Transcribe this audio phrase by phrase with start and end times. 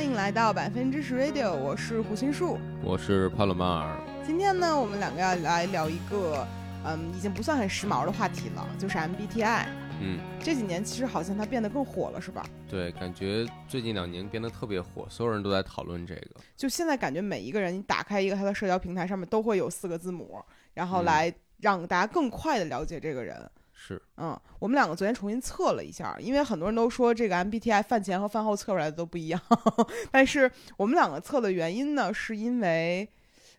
[0.00, 4.00] 欢迎来到百分之十 Radio，我是胡心树，我是帕洛马尔。
[4.24, 6.48] 今天呢，我们两个要来聊一个，
[6.86, 9.66] 嗯，已经不算很时髦的话题了，就是 MBTI。
[10.00, 12.46] 嗯，这几年其实好像它变得更火了，是吧？
[12.66, 16.30] 对，感觉最近两年变得特别火，所有人都在讨论这个。
[16.56, 23.38] 就现在感觉每一个人，你打开一个他的社交平台，上面都会有四个字母，然后来让大家更快的了解这个人。
[23.82, 29.40] 是，嗯，我们两个昨天重新测了一下，因为很多人都说这个 MBTI 饭前和饭后测出来的都不一样，
[30.12, 33.08] 但是我们两个测的原因呢，是因为，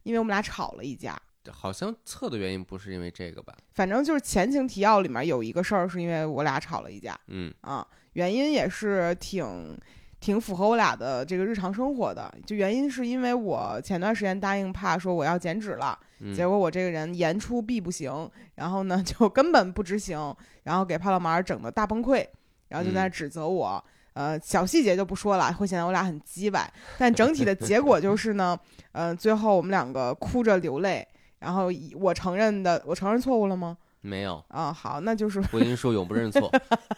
[0.03, 3.57] 因为我们俩吵了一架，好像测的原因不是因为这个吧？
[3.73, 9.76] 反正就是前情提要里面有一个事儿，是因为我俩吵了一架，嗯啊，原因也是挺
[10.21, 15.98] 挺符合我俩的这个日常生活的，就原因是因为我前段时间答应怕说我要减脂了。
[16.35, 22.23] 结果我这个人言出必不行，然后呢 就根本不执行，然后给帕洛马尔整的大崩溃，
[22.70, 23.84] 然后就在那指责我。
[24.13, 26.71] 呃，小细节就不说了，会显得我俩很鸡歪。
[26.99, 28.55] 但整体的结果就是呢，
[28.91, 31.07] 呃，最后我们两个哭着流泪，
[31.40, 33.76] 然后我承认的，我承认错误了吗？
[34.02, 36.52] 没有啊，好，那就是婚姻说永不认错。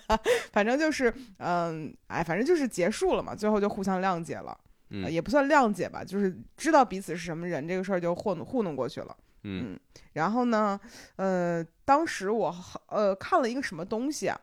[0.51, 4.57] 反正就是，嗯，哎，反正就是结束了嘛，最后就互相谅解了。
[4.89, 9.15] 嗯，也不算谅解吧，就是知道彼此是什么人，这个事儿就糊弄糊弄过去了。
[9.43, 9.77] 嗯，
[10.13, 10.79] 然后呢，
[11.17, 12.55] 呃，当时我
[12.87, 14.39] 呃看了一个什么东西啊，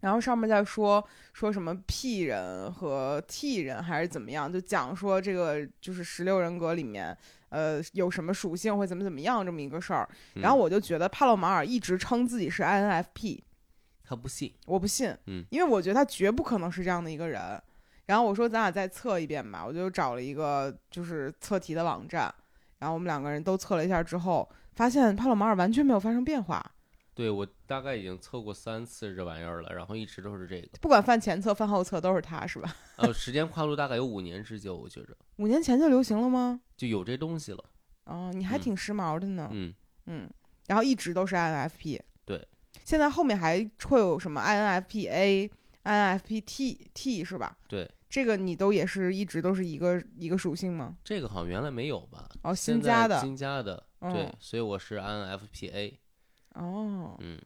[0.00, 7.16] 然后上面在说说什么 P 人和 T 人还是怎么样，就讲说这个就是十六人格里面，
[7.50, 10.08] 呃，有什么属性会怎么怎么样这么一个事儿。
[10.34, 13.40] 然后我就觉得帕洛马尔一直称自己是 INFP，
[14.02, 17.62] 他不信，我不信，嗯，因为我觉得他绝不可能是这样的一个人。
[18.06, 22.34] 然后我说咱俩再测一遍吧，我就找了一个就是测题的网站，
[22.78, 26.64] 然后我们两个人都测了一下之后，发现帕洛马尔完全没有发生变化。
[27.20, 32.74] 对我大概已经测过三次这玩意儿了，然后一直都是这个，不管饭前测饭后测都是它是吧？
[32.96, 35.14] 呃，时间跨度大概有五年之久，我觉着。
[35.36, 36.62] 五年前就流行了吗？
[36.78, 37.62] 就有这东西了。
[38.04, 39.50] 哦，你还挺时髦的呢。
[39.52, 39.74] 嗯
[40.06, 40.30] 嗯，
[40.68, 42.00] 然后一直都是 INFP。
[42.24, 42.48] 对。
[42.86, 45.50] 现在后面还会有什么 INFPA、
[45.84, 47.58] INFPT 是吧？
[47.68, 47.86] 对。
[48.08, 50.96] 这个你都也是一直都是一个一个属性吗？
[51.04, 52.28] 这个好像原来没有吧？
[52.42, 55.98] 哦，新加的，新加的，对，所以我是 INFPA。
[56.54, 57.40] 哦，嗯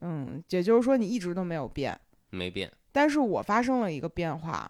[0.00, 1.98] 嗯，也就是说你一直都没有变，
[2.30, 2.72] 没变。
[2.92, 4.68] 但是我发生了一个变化，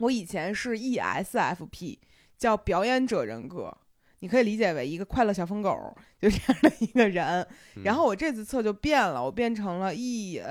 [0.00, 1.98] 我以前是 ESFP，
[2.36, 3.76] 叫表演者人格，
[4.20, 7.46] 你可以理解为一个快乐小疯狗，就这样的一个人。
[7.84, 10.42] 然后我这次测就变了，我变成了 ENFJ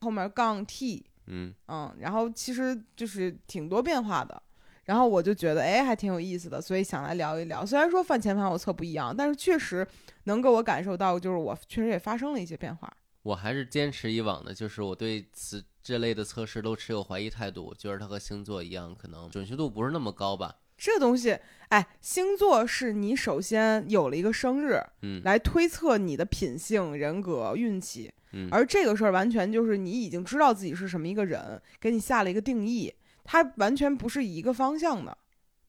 [0.00, 1.06] 后面杠 T。
[1.32, 4.42] 嗯嗯，然后其实就是挺多变化的，
[4.84, 7.64] 然后我就觉得哎还挺有意思的，所以想来聊一聊。
[7.64, 9.86] 虽然说饭前饭后测不一样，但是确实
[10.24, 12.92] 能给我感受到，就是我确实也发生了一些变化。
[13.22, 17.64] 我还是坚持以往的，就是我对此这类的测试都持有怀疑态度。
[17.64, 20.56] 我觉得它和星座一样，可能准确度不是那么高吧。
[20.78, 21.38] 这东西，
[21.68, 28.10] 哎，星座是你首先有了一个生日，嗯，来推测你的品性、人格、运气。
[28.32, 32.94] 嗯，而这个事儿完全就是你已经知道自己是什么一个人，给你下了一个定义，
[33.24, 35.18] 它完全不是一个方向的，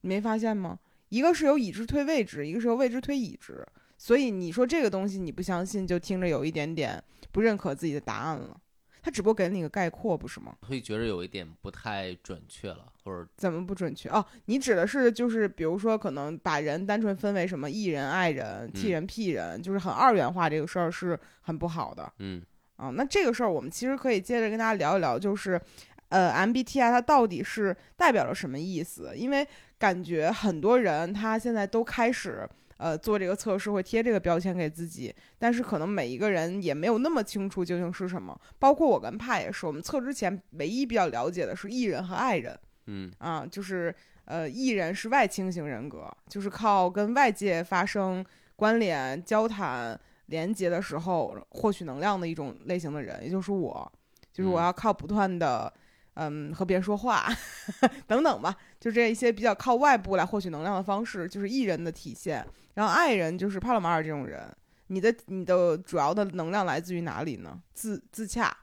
[0.00, 0.78] 你没发现吗？
[1.10, 3.66] 一个是由已知推未知，一个是由未知推已知，
[4.02, 8.60] 所以你说这个东西你不相信，就听着有一点点不认可自己的答案了。
[9.00, 10.56] 他只不过给了你个概括，不是吗？
[10.62, 14.08] 会觉得有一点不太准确了，或者怎么不准确？
[14.08, 22.12] 哦，你指的是就是比如说可能把人单纯分为什么 E 人、爱人、替人、P 人，就是很二元化，这个事儿是很不好的。
[22.18, 22.42] 嗯。
[22.74, 25.60] 啊，那这个事儿我们其实可以接着跟大家聊一聊，就是，
[26.08, 29.12] 呃，MBTI 它到底是代表了什么意思？
[29.14, 29.46] 因为
[29.78, 32.48] 感觉很多人他现在都开始，
[32.82, 38.36] 呃，做这个测试会贴这个标签给自己，但是可能每一个人也没有那么清楚究竟是什么。
[38.58, 42.58] 包括我跟帕也是，我们测之前唯一比较了解的是 E 人和 I 人。
[42.86, 43.94] 嗯，啊，就是
[44.24, 48.24] 呃，E 人是外倾型人格，就是靠跟外界发生
[48.56, 49.98] 关联、交谈。
[50.26, 53.92] 连接的时候获取能量的一种类型的人，也就是我，
[54.32, 55.70] 就是我要靠不断的，
[56.14, 57.28] 嗯，和别人说话
[58.06, 62.46] 等等吧，就这一些比较靠外部来获取能量的方式，就是艺人的体现。
[62.74, 64.54] 然后爱人就是帕洛马尔这种人，
[64.88, 67.62] 你的你的主要的能量来自于哪里呢？
[67.72, 68.56] 自自洽，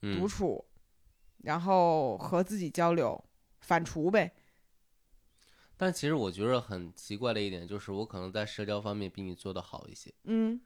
[0.00, 0.64] 独处，
[1.44, 3.24] 然后和自己交流，
[3.60, 4.32] 反刍呗。
[5.76, 10.12] 但其实我觉得很奇怪的一点就是，我可能在社交方面比你做的好一些。
[10.24, 10.60] 嗯。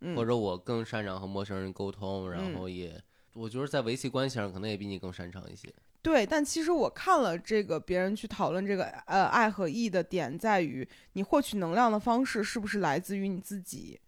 [0.00, 3.02] 嗯，或者我更擅长和陌生人沟通，然后也，
[3.32, 5.68] 我觉得在维系关系上可能也比你更擅长一些。
[6.02, 14.00] 对，但其实我看了这个别人去讨论这个呃爱和义的点在于，你获取能量的方式是不是来自于你自己？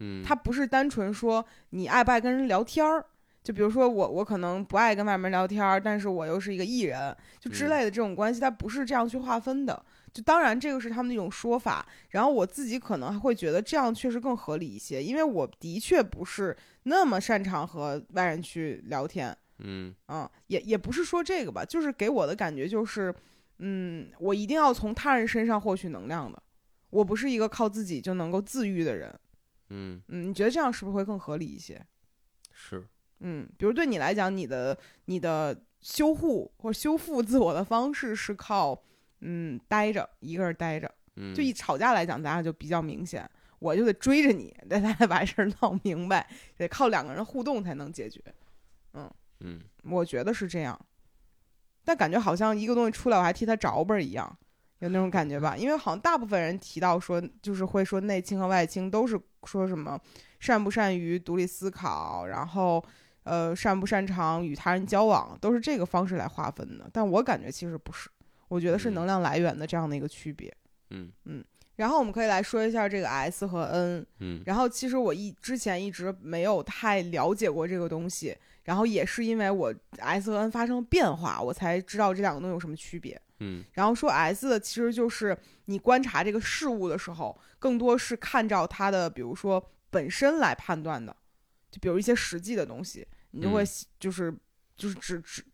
[0.00, 3.04] 嗯，它不是单纯说你爱不爱跟人聊天儿。
[3.42, 9.82] 就比如说我我可能不爱跟外面聊天儿，但是我又是一个艺人，就之嗯类的这种关系，它不是这样去划分的。
[10.18, 19.94] 就当然这个是他们的一种说法，然后我自己可能还会觉得这样确实更合理一些，因为我的确不是那么擅长和外人去聊天，嗯。
[20.08, 23.14] 嗯，也也不是说这个吧，就是给我的感觉就是，
[23.58, 26.42] 嗯，我一定要从他人身上获取能量的，
[26.90, 29.16] 我不是一个靠自己就能够自愈的人，
[29.70, 31.80] 嗯，嗯，你觉得这样是不是会更合理一些？
[32.52, 32.84] 是，
[33.20, 38.82] 嗯，比如对你来讲，你的你的修护或者修复自我的方式是靠
[39.20, 40.90] 嗯待着，一个人待着。
[41.16, 43.28] 嗯，就一吵架来讲，咱俩就比较明显，
[43.58, 48.22] 我就得追着你，咱俩把事儿闹明白，得靠两个人互动才能解决。
[49.40, 50.78] 嗯我觉得是这样，
[51.84, 54.36] 但感觉好像一个东西出来，我还替他找本儿一样，
[54.80, 55.56] 有那种感觉吧？
[55.56, 59.98] 因为好像大部分人提到说，就是会说内倾和外倾都是说什么
[60.40, 62.84] 善不善于独立思考，然后
[63.22, 66.90] 呃擅不擅长与他人交往，都是这个方式来划分的。
[66.92, 68.10] 但我感觉其实不是，
[68.48, 70.52] 我觉得是嗯能量来源的这样的一个区别。
[70.90, 71.44] 嗯嗯
[71.76, 74.06] 然后我们可以来说一下这个 S 和 N。
[74.18, 83.20] 嗯然后其实我一之前一直没有太了解过这个东西，然后也是因为我 S 和 N 发生了变化，我才知道这两个东西有什么区别。
[83.40, 91.14] 嗯然后说 S 的其实就是你观察这个事物的时候，更多是看照它的，比如说本身来判断的，
[91.70, 93.68] 就比如一些实际的东西，你就会嗯
[94.00, 94.34] 就是、
[94.76, 95.44] 就是只只。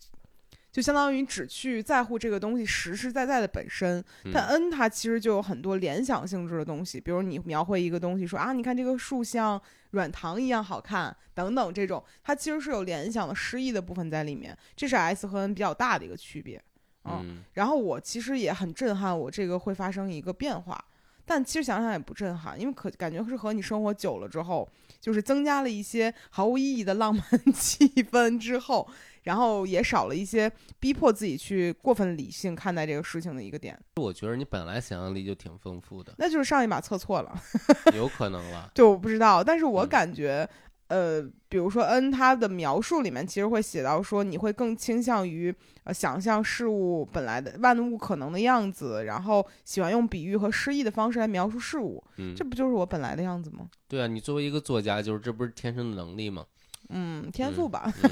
[0.74, 9.60] 就相当于只去在乎这个东西实实在在的本身，但嗯 N 它其实就有很多联想性质的东西，比如你描绘一个东西说啊，你看这个树像
[9.92, 16.60] 软糖一样好看，等等这种，它其实是有联想的诗意的部分在里面，这是 S 和 N 比较大的一个区别。
[17.04, 20.84] 嗯嗯然后我其实也很震撼，我这个会发生一个变化，
[21.24, 24.68] 但其实想想也不震撼，因为可感觉是和你生活久了之后，
[25.00, 27.24] 就是增加了一些毫无意义的浪漫
[27.54, 28.88] 气氛之后，
[29.24, 37.34] 然后也少了一些逼迫自己去过分理性看待这个事情的一个点，我觉得你本来想象力就挺丰富的，那就是上一把测错了。
[37.94, 38.70] 有可能了。
[38.74, 40.48] 对，我不知道，但是我嗯感觉，
[40.88, 45.54] 呃，比如说 N 它的描述里面其实会写到说，你会更倾向于
[45.84, 53.68] 呃想象事物本来的万物可能的样子，然后喜欢用比喻和诗意的方式来描述事物，嗯这，不就是我本来的样子吗？
[53.88, 56.44] 对啊，你作为一个作家，就是这不是天生的能力吗？
[56.90, 57.90] 嗯，天赋吧。
[58.02, 58.10] 嗯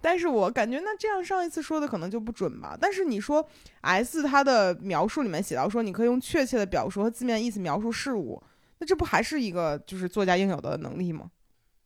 [0.00, 2.76] 但是我感觉那这样上一次说的可能就不准吧。
[2.80, 3.46] 但是你说
[3.82, 8.42] S 它的描述里面写到说，你可以用确切的表述和字面意思描述事物，
[8.78, 11.30] 那这不还是一个就是作家应有的能力吗？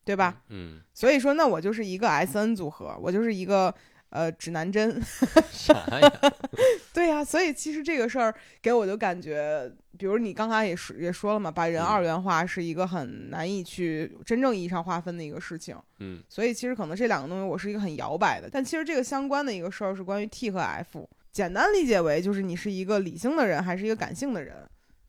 [0.03, 0.41] 对吧？
[0.49, 3.73] 嗯，所以说，那我就是一个 S N 组合，我就是一个
[4.09, 5.01] 呃指南针。
[5.51, 6.13] 啥呀？
[6.93, 15.75] 对呀、所以其实这个事儿给我就感觉，比如你刚才也说也说了嘛，把人嗯二元化是一个很难以去真正意义上划分的一个事情。
[15.99, 24.55] 嗯所以其实可能这两个东西我是一个很摇摆的，但其实这个相关的一个事儿是关于 T 和 F，简单理解为就是你是一个理性的人还是一个感性的人。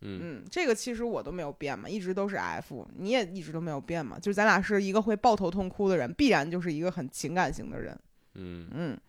[0.03, 7.99] 嗯嗯，这个其实我都没有变嘛，一直都是 F，你也一直都没有变嘛，就是咱俩是一个会抱头痛哭的人，必然就是一个很情感型的人。
[8.37, 9.01] 嗯，嗯，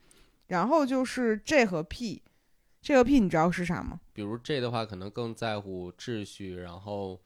[0.47, 3.99] 然后就是 J 和 P，J 和 P 你知道是啥吗？
[4.13, 7.19] 比如 J 的话，可能更在乎秩序，然后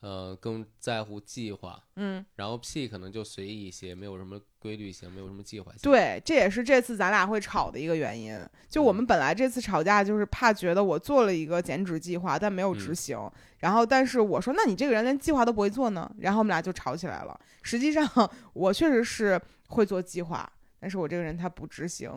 [0.00, 5.80] 呃更在乎计划，嗯，然后 P 可能就随意一些，没有什么规律性，没有什么计划性。
[5.82, 8.38] 对，这也是这次咱俩会吵的一个原因。
[8.68, 13.30] 就我们本来这次吵架就是怕觉得我做了一个减脂计划，但没有执嗯行。
[13.58, 16.08] 然后，但是我说，那你这个人连计划都不会做呢？
[16.18, 17.40] 然后我们俩就吵起来了。
[17.62, 18.08] 实际上，
[18.52, 20.48] 我确实是会做计划，
[20.80, 22.10] 但是我这个人他不执行，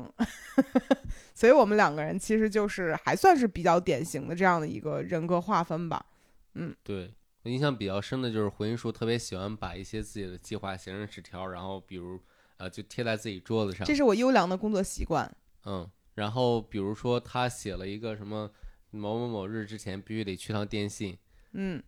[1.34, 6.06] 所以我们两个人其实就是还算是比较典型的这样的一个人格划分吧。
[6.54, 7.14] 嗯对
[7.44, 12.20] 我印象比较深的就是回音叔特别喜欢把一些自己的计划写成纸条，然后比如
[12.58, 15.30] 呃就贴在自己桌子上这，是我优良的工作习惯。
[15.66, 18.52] 嗯，然后比如说他写了一个什么
[18.92, 21.18] 某某某日之前必须得去趟电信，
[21.54, 21.82] 嗯，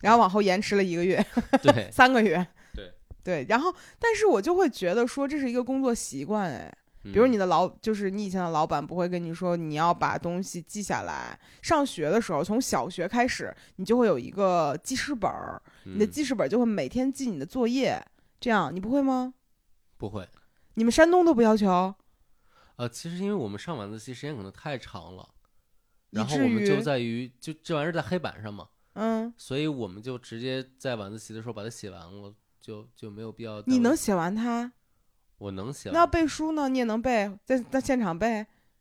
[0.00, 1.24] 然后往后延迟了一个月。
[1.62, 2.44] 对，三个月。
[3.26, 7.32] 对对，然后但是我就会觉得说这是一个工作习惯哎，比如嗯。
[7.32, 16.10] 你的老就是你以前的老板不会跟你说你要把东西记下来，上学的时候从小学开始你就会有一个记事本儿，你的嗯。
[16.10, 18.00] 记事本儿就会每天记你的作业，
[18.38, 19.34] 这样你不会吗？
[19.96, 20.28] 不会。
[20.74, 21.94] 你们山东都不要求，
[22.76, 25.26] 呃，其实因为我们上晚自习时间可能太长了，
[26.10, 32.34] 然后我们就在于就这玩意儿在黑板上嘛，嗯，所以我们就直接在晚自习的时候把它写完了，
[32.66, 33.62] 就就没有必要。
[33.64, 33.96] 你能？
[33.96, 34.72] 写完它，
[35.38, 36.06] 我能写那要。
[36.06, 38.40] 背书呢，你也能背，在在现场背。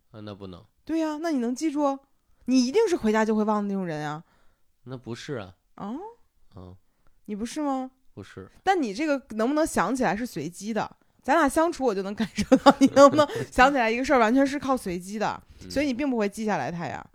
[0.10, 2.00] 啊，那不能，对呀、那你能记住？
[2.46, 4.24] 你一定是回家就会忘的那种人啊！
[4.86, 6.00] 那不是啊，哦，
[6.56, 6.76] 嗯，
[7.26, 7.92] 你不是吗？
[8.16, 17.06] 不是，但你这个能不能想起来是随机的，咱俩相处，我就能感受到你能不能 想起来一个事儿，完全是靠随机的，嗯所以你并不会记下来它呀。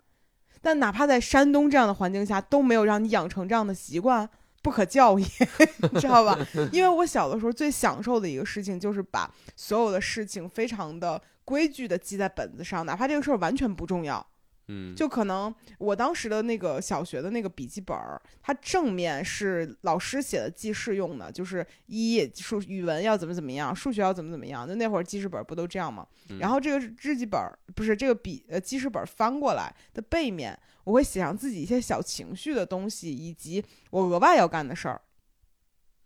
[0.61, 4.29] 但哪怕在山东这样的环境下，都没有让你养成这样的习惯，
[4.61, 5.25] 不可教也，
[5.91, 6.37] 你知道吧？
[6.71, 14.25] 因为我小的时候最享受的一个事情，就是把所有的事情非常的规矩的记在本子上，哪怕这个事儿完全不重要。
[14.73, 24.65] 嗯，就可能我当时的那个小学的那个笔记本儿，它正面是老师写的记事用的，就是一数语文要怎么怎么样，数学要怎么怎么样。
[24.65, 26.07] 就那会儿记事本儿不都这样吗？
[26.29, 35.01] 嗯然后这个日记本儿不是这个笔呃记事本翻过来的背面，我会写上自己一些小情绪的东西，以及我额外要干的事儿，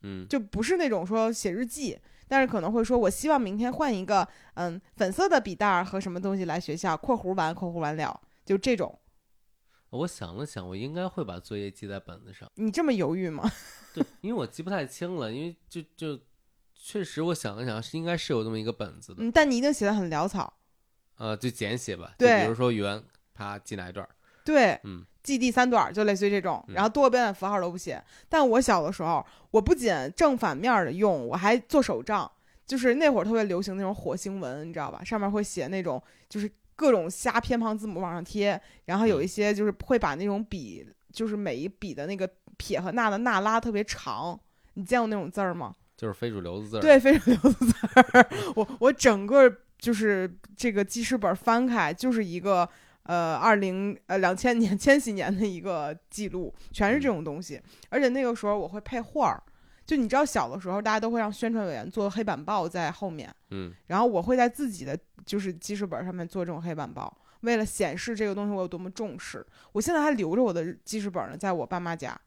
[0.01, 1.99] 嗯就不是那种说写日记。
[2.27, 8.99] 但是可能会说，我希望明天换一个嗯粉色的笔袋儿和什么东西来学校（括弧完括弧完了），就这种。
[9.89, 12.49] 我想了想，我应该会把作业记在本子上。
[12.55, 13.49] 你这么犹豫吗？
[13.93, 16.19] 对，因为我记不太清了，因为就就
[16.73, 20.53] 确实我想了想，是应该是有这么一个本子的，嗯，但你一定写的很潦草。
[21.17, 22.13] 呃，就简写吧。
[22.19, 23.01] 就对比如说语文，
[23.33, 24.09] 啪记哪一段儿，
[24.43, 28.03] 对，嗯记第三段儿就类似于这种，嗯然后多个标点符号都不写。
[28.27, 32.29] 但我小的时候，我不仅正反面的用，我还做手账。
[32.67, 35.03] 就是那会儿特别流行那种火星文，你知道吧？
[35.03, 44.39] 上面会写那种就是各种瞎偏旁字母往上贴，然后有一些就是会把那种笔，就是每一笔的那个撇和捺的捺拉特别长。
[44.73, 45.73] 你见过那种字儿吗？
[45.95, 46.81] 就是非主流的字儿。
[46.81, 48.29] 对，非主流的字儿。
[48.55, 52.67] 我我整个就是这个记事本翻开，就是一个
[53.03, 57.61] 呃二零呃两千年千禧年的一个记录，全是这种东西。
[57.89, 59.41] 而且那个时候我会配画儿，
[59.85, 67.15] 就你知道小的时候大家都会让宣传委员做黑板报在后面，嗯然后我会在自己的就是记事本上面做这种黑板报。
[67.41, 72.19] 为了显示这个东西我有多么重视，我现在还留着我的记事本呢，在我爸妈家。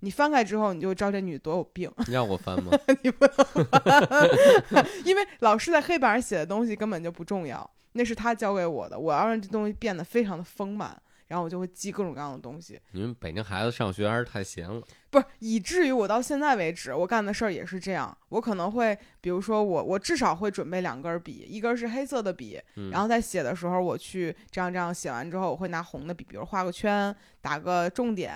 [0.00, 1.90] 你翻开之后，你就知道这女的多有病。
[2.06, 2.70] 你让我翻吗？
[3.02, 8.98] 你不能翻， 因为老师在黑板上写的东西根本就不重要，那是他教给我的。
[8.98, 14.82] 我要让这东西变得非常的丰满，然后我就会记各种各样的东西，你们北京孩子上学还是太闲了。
[15.14, 18.16] 不是以至于我到现在为止，我干的事儿也是这样。
[18.30, 28.34] 我可能会，比如说我我至少会准备两根笔，一根是黑色的笔，嗯，然后在写的时候，我去这样这样写完之后，我会拿红的笔，比如画个圈，打个重点，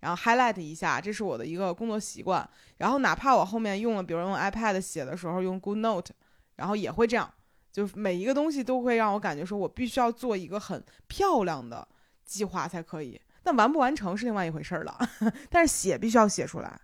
[0.00, 2.48] 然后 highlight 一下，这是我的一个工作习惯。
[2.78, 6.14] 然后哪怕我后面用了，比如用 iPad 写的时候用 Good Note，
[6.56, 7.30] 然后也会这样，
[7.70, 11.86] 就每一个东西都会让我感觉说我必须要做一个很漂亮的
[12.24, 13.20] 计划才可以。
[13.44, 14.98] 但完不完成是另外一回事儿了，
[15.48, 16.80] 但是写必须要写出来。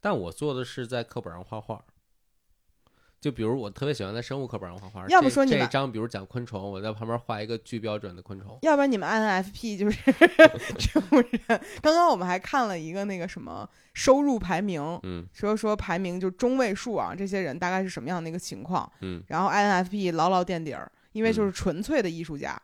[0.00, 1.84] 但我做的是在课本上画画。
[3.20, 8.58] 就比如我特别喜欢在生物课本上画画，要不说你们这一章，比如讲昆虫，我在旁边画一个巨标准的昆虫。
[8.62, 10.12] 要不然你们 INFP 就是
[10.76, 11.60] 这种人。
[11.80, 18.90] 刚刚我们还看了一个那个什么收入排名，嗯说说排名就中位数啊，这些人大概是什么样的一个情况？
[19.02, 22.60] 嗯然后 INFP 牢牢垫底儿，因为就是纯粹的艺术家。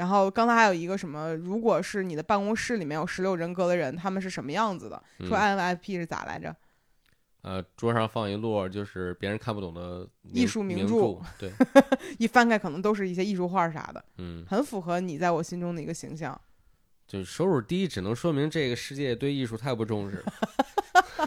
[0.00, 5.02] 然后刚才还有一个什么，如果是你的办公室里面有十六人格的人，他们是什么样子的？
[5.28, 6.56] 说嗯 INFP 是咋来着？
[7.42, 11.52] 呃，桌上放一摞就是别人看不懂的艺术名名著对，
[12.18, 16.38] 一翻开可能都是一些艺术画啥的，嗯，很符合你在我心中的一个形象。
[17.06, 20.32] 就是收入低，只能说明这个世界对艺术太不重视了。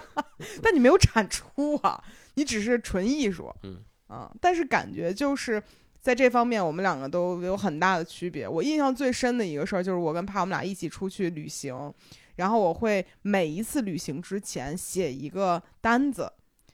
[0.64, 2.04] 但你没有产出啊，
[2.34, 5.62] 你只是纯艺术，嗯啊，但是感觉就是
[6.04, 8.46] 在这方面，我们两个都有很大的区别。
[8.46, 11.94] 我印象最深的一个事儿就是我跟帕我们俩一起出去旅行，
[12.36, 16.30] 然后我会每一次旅行之前写一个单子，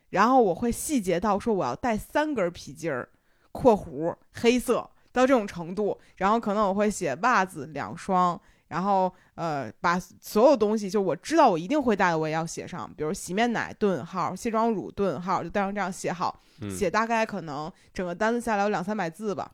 [0.10, 3.08] 然后我会细节到说我要带三根皮筋儿
[3.54, 8.42] （括弧黑色）到这种程度，然后可能我会写袜子两双。
[8.70, 12.90] 然后，呃，把所有东西，就我知道我一定会带的，我也要写上。
[12.96, 16.42] 比如洗面奶顿号，卸妆乳顿号，就带上这样写好。
[16.62, 19.50] 嗯写大概可能整个单子下来有两三百字吧，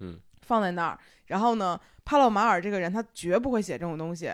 [0.00, 0.98] 嗯，放在那儿。
[1.26, 4.32] 然后呢，帕洛马尔这个人他绝不会写这种东西，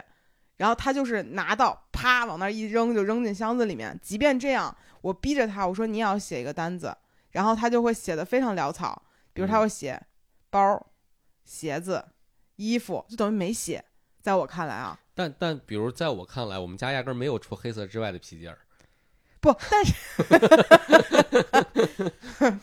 [0.56, 3.98] 然后他就是拿到啪往那儿一扔就扔进箱子里面。
[4.02, 6.94] 即便这样，我逼着他，我说你也要写一个单子，
[7.30, 9.00] 然后他就会写的非常潦草，
[9.32, 10.02] 比如他嗯会写
[10.50, 10.84] 包、
[11.44, 12.04] 鞋子、
[12.56, 13.84] 衣服，就等于没写。
[14.26, 18.58] 在我看来啊，但但比如在我看来，我们家压根儿没有除黑色之外的皮筋儿。
[19.40, 19.94] 不，但是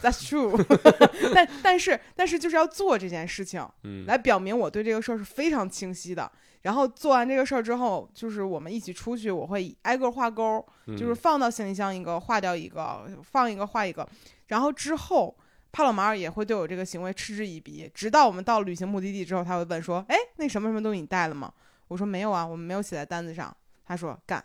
[0.01, 0.51] That's true
[1.33, 6.29] 但但是但是就是要做这件事情，嗯，来表明我对这个事儿是非常清晰的。
[6.63, 14.05] 然后做完这个事儿之后，就是我们一起出去，我会挨个画勾，就是嗯放到行李箱一个，划掉一个，放一个画一个。
[14.47, 15.33] 然后之后，
[15.73, 21.51] 帕洛马尔也会对我这个行为嗤之以鼻，直到我们到旅行目的地之后，他会问说：“哎，那什么什么东西你带了吗？”
[21.89, 23.53] 我说：“没有啊，我们没有写在单子上。”
[23.85, 24.41] 他说：“干。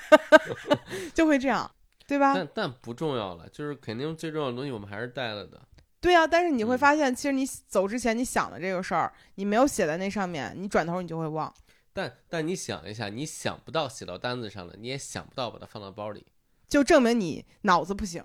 [1.12, 1.70] ”就会这样。
[2.06, 2.34] 对吧？
[2.34, 5.58] 但但不重要了，就是肯定最重要的东西我们还是带了的。
[6.00, 11.50] 对啊，但是你会嗯发现，其实你走之前你想的这个事儿，你没有写在那上面，你转头你就会忘。
[11.94, 16.26] 但但你想一下，你想不到写到单子上了，你也想不到把它放到包里。
[16.68, 18.22] 就证明你脑子不行，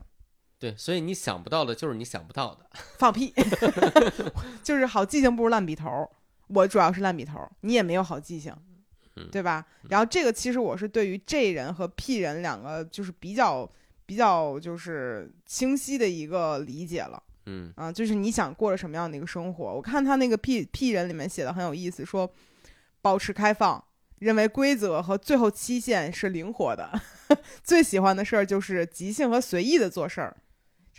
[0.60, 2.70] 对，所以你想不到的就是你想不到的。
[3.00, 3.34] 放屁，
[4.62, 6.10] 就是好记性不如烂笔头儿。
[6.50, 8.54] 我主要是烂笔头儿，你也没有好记性，
[9.16, 9.66] 嗯对吧？
[9.90, 13.70] 然后这个其实我是对于 J 人和 P 人两个就是比较
[14.06, 17.22] 比较就是清晰的一个理解了。
[17.46, 19.74] 嗯啊，就是你想过着什么样的一个生活？
[19.74, 22.30] 我看他那个 P P 人里面写的很有意思，说
[23.02, 23.84] 保持开放，
[24.18, 27.00] 认为规则和最后期限是灵活的，
[27.64, 30.36] 最喜欢的事儿就是即兴和随意的做事儿，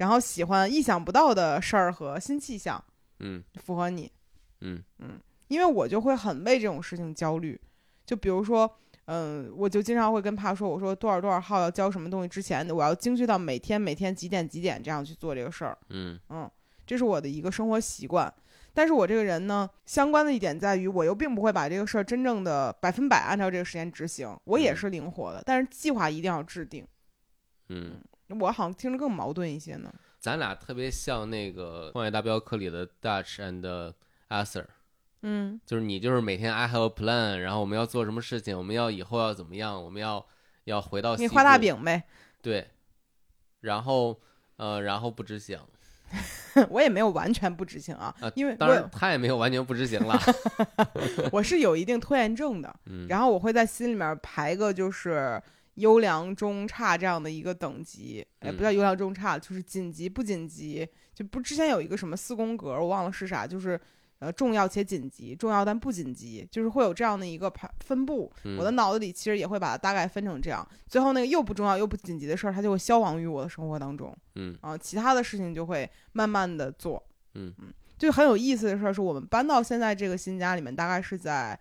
[0.00, 2.82] 然后喜欢意想不到的事儿和新气象，
[3.20, 4.10] 嗯符合你。
[4.62, 7.60] 嗯嗯因为我就会很为这种事情焦虑，
[8.04, 8.70] 就比如说。
[9.06, 15.76] 嗯，我就经常会跟帕说，我说多少多少号要交什么东西之前，我要精确到每天每天几点几点这样去做这个事儿。
[15.88, 16.48] 嗯嗯，
[16.86, 18.32] 这是我的一个生活习惯。
[18.72, 26.86] 但是我这个人呢，相关的一点在于，我又并不会把这个事儿真正的百分百按照这个时间执行，我也嗯是灵活的，但是计划一定要制定。
[27.70, 28.00] 嗯，
[28.38, 29.92] 我好像听着更矛盾一些呢。
[30.18, 33.94] 咱俩特别像那个《荒野大镖客》里的 Dutch and
[34.28, 34.66] Arthur，
[35.22, 35.60] 嗯。
[35.64, 40.24] 就是你就是每天 I have a plan，然后我们要做什么事情，我们要以后要怎么样，我们要
[40.64, 42.04] 要回到你画大饼呗，
[42.42, 42.68] 对，
[43.60, 44.20] 然后
[44.56, 45.58] 呃，然后不执行。
[46.70, 50.20] 我也没有完全不执行啊，啊因为当然他也没有完全不执行了，
[51.30, 55.40] 我我是有一定拖延症的，嗯，然后我会在心里面排个就是
[55.80, 63.80] 优良中差这样的一个等级，哎，不嗯叫优良中差，就是紧急不紧急，就不之前有一个什么四宫格，我忘了是啥，就是
[64.20, 68.30] 呃重要且紧急，重要但不紧急，就是会有这样的一个排分布。
[68.58, 77.02] 我的嗯脑子里其实也会把它大概分成这样，最后那个又不重要又不紧急的事儿，它就会消亡于我的生活当中嗯啊，其他的事情就会慢慢的做。
[77.34, 81.58] 嗯嗯，就很有意思的事儿是我们搬到现在这个新家里面，大概是在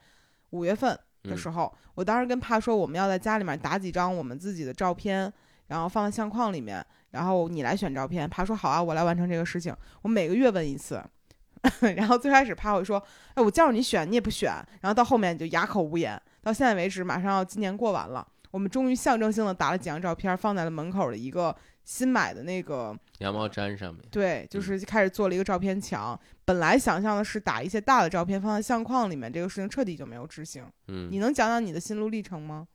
[0.52, 1.00] 五月份。
[1.24, 5.32] 的嗯时候，我当时跟帕说，我们要在家里面打几张我们自己的照片，
[5.68, 8.30] 然后放在相框里面，然后你来选照片。
[8.30, 9.76] 帕说好啊，我来完成这个事情。
[10.02, 11.04] 我每个月问一次，
[11.96, 13.04] 然后最开始帕会说，
[13.34, 14.52] 哎，我叫着你选，你也不选，
[14.82, 16.20] 然后到后面你就哑口无言。
[16.42, 21.54] 到现在为止，马上要今年过完了，我们终于象征性的打了几张照片，放在了门口的一个
[21.90, 26.18] 新买的那个羊毛毡上面，对，就是开始做了一个照片墙。
[26.46, 30.64] 本来想象的是打一些大的照片放在相框里面，这个事情彻底就没有执行。
[30.88, 32.68] 嗯，你能讲讲你的心路历程吗？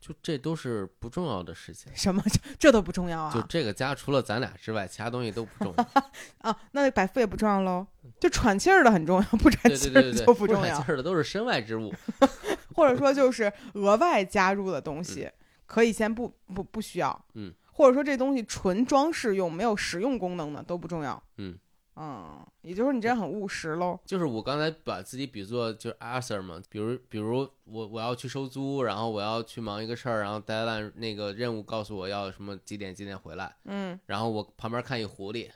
[0.00, 1.90] 就这都是不重要的事情。
[1.94, 3.32] 什么 这这都不重要啊？
[3.32, 6.02] 就这个家除了咱俩之外，其他东西都不重要。
[6.50, 7.86] 啊，那百富也不重要喽。
[8.18, 10.92] 就喘气儿的很重要，不喘气儿对对对对，就不重要喘气。
[10.92, 11.94] 儿的都是身外之物。
[12.74, 15.30] 或者说就是额外加入的东西，
[15.64, 17.24] 可以先不不不需要。
[17.34, 21.22] 嗯，或者说这东西纯装饰用，没有实用功能的都不重要。
[21.36, 21.58] 嗯
[21.98, 23.98] 嗯，也就是说你这样很务实喽。
[24.04, 35.50] 就是我刚才把自己比作就是 Arthur 嘛，比如比如我我要去收租，然后我要去忙一个事儿，然后 deadline 那个任务告诉我要什么几点几点回来，嗯然后我旁边看一狐狸，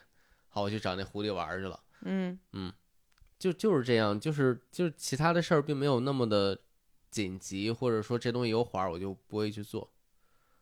[0.49, 1.79] 好，我去找那狐狸玩儿去了。
[2.03, 2.71] 嗯嗯
[3.37, 6.57] 就就是这样，就是就是其他的事儿并没有那么的
[7.09, 9.87] 紧急，或者说这东西有缓儿，我就不会去做。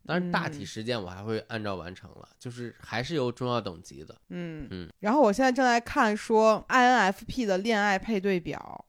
[0.05, 4.15] 当然，大体嗯时间我还会按照完成了，就是还是有重要等级的。
[4.29, 4.89] 嗯嗯。
[4.99, 8.85] 然后我现在正在看说 INFP 的恋爱配对表，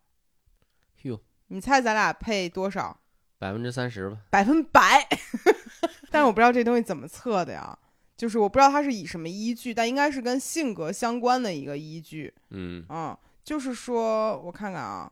[1.02, 2.98] 哟，你猜咱俩配多少？
[3.38, 4.18] 百分之三十吧。
[4.30, 5.06] 百分百。
[6.10, 7.78] 但是我不知道这东西怎么测的呀，
[8.16, 12.34] 就是我不知道它是以什么依据，但应该是跟性格相关的一个依据。
[12.50, 15.10] 嗯嗯，就是说我看看啊，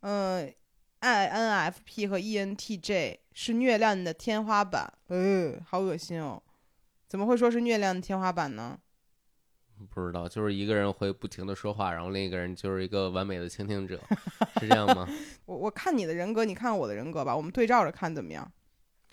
[0.00, 0.52] 嗯、
[1.04, 6.42] INFP 和 E ENTJ 是虐恋的天花板，呃，好恶心哦！
[7.06, 8.78] 怎么会说是虐恋的天花板呢？
[9.90, 14.00] 不知道，就是一个人会不停的说话，然后另一个人就是一个完美的倾听者，
[14.58, 15.06] 是这样吗？
[15.44, 18.50] 我我看你的人格，你看我的人格吧，我们对照着看怎么样？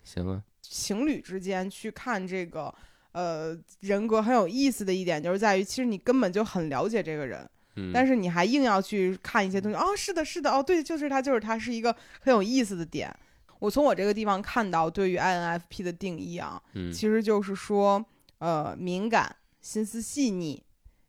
[0.02, 2.74] 行啊，情侣之间去看这个
[3.12, 9.76] 呃人格很有意思的一点，就是在于其实你根本就很了解这个人，嗯，但是你还硬要去看一些东西。
[9.76, 13.14] 哦，是的，是的，哦，对，就是它，就是它，是一个很有意思的点。
[13.58, 18.04] 我从我这个地方看到对于 INFP 的定义啊，嗯其实就是说，
[18.38, 20.60] 呃，敏感、心思细腻，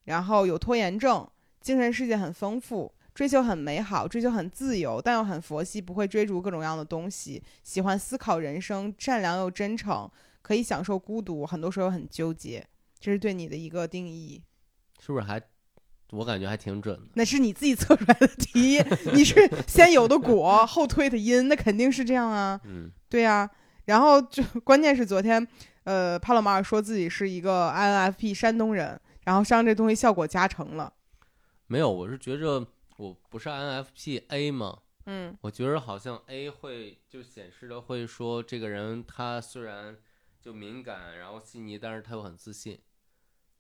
[0.04, 1.28] 然后有拖延症，
[1.60, 10.08] 精神世界很丰富，追求很美好，追求很自由，但又很佛系，不会追逐各种各样的东西，喜欢思考人生，善良又真诚，
[10.44, 12.64] 可以享受孤独，很多时候很纠结。
[13.00, 14.42] 这是对你的一个定义，
[15.00, 15.42] 是不是还？
[16.14, 17.08] 我感觉还挺准的。
[17.16, 18.80] 那是你自己测出来的题，
[19.14, 22.60] 你是先有的果，后推的因，那肯定是这样啊。
[22.66, 23.50] 嗯对呀、
[23.86, 25.46] 然后就关键是昨天，
[25.84, 30.94] 呃，帕洛马尔说自己是一个 INFP 山东人，然后上这东西效果加成了。
[31.68, 32.66] 没有，我是觉着
[32.98, 34.80] 我不是 INFP A 吗？
[35.06, 39.98] 嗯我觉得好像 A 会就显示的会说这个人他虽然
[40.42, 42.80] 就敏感，然后细腻，但是他又很自信。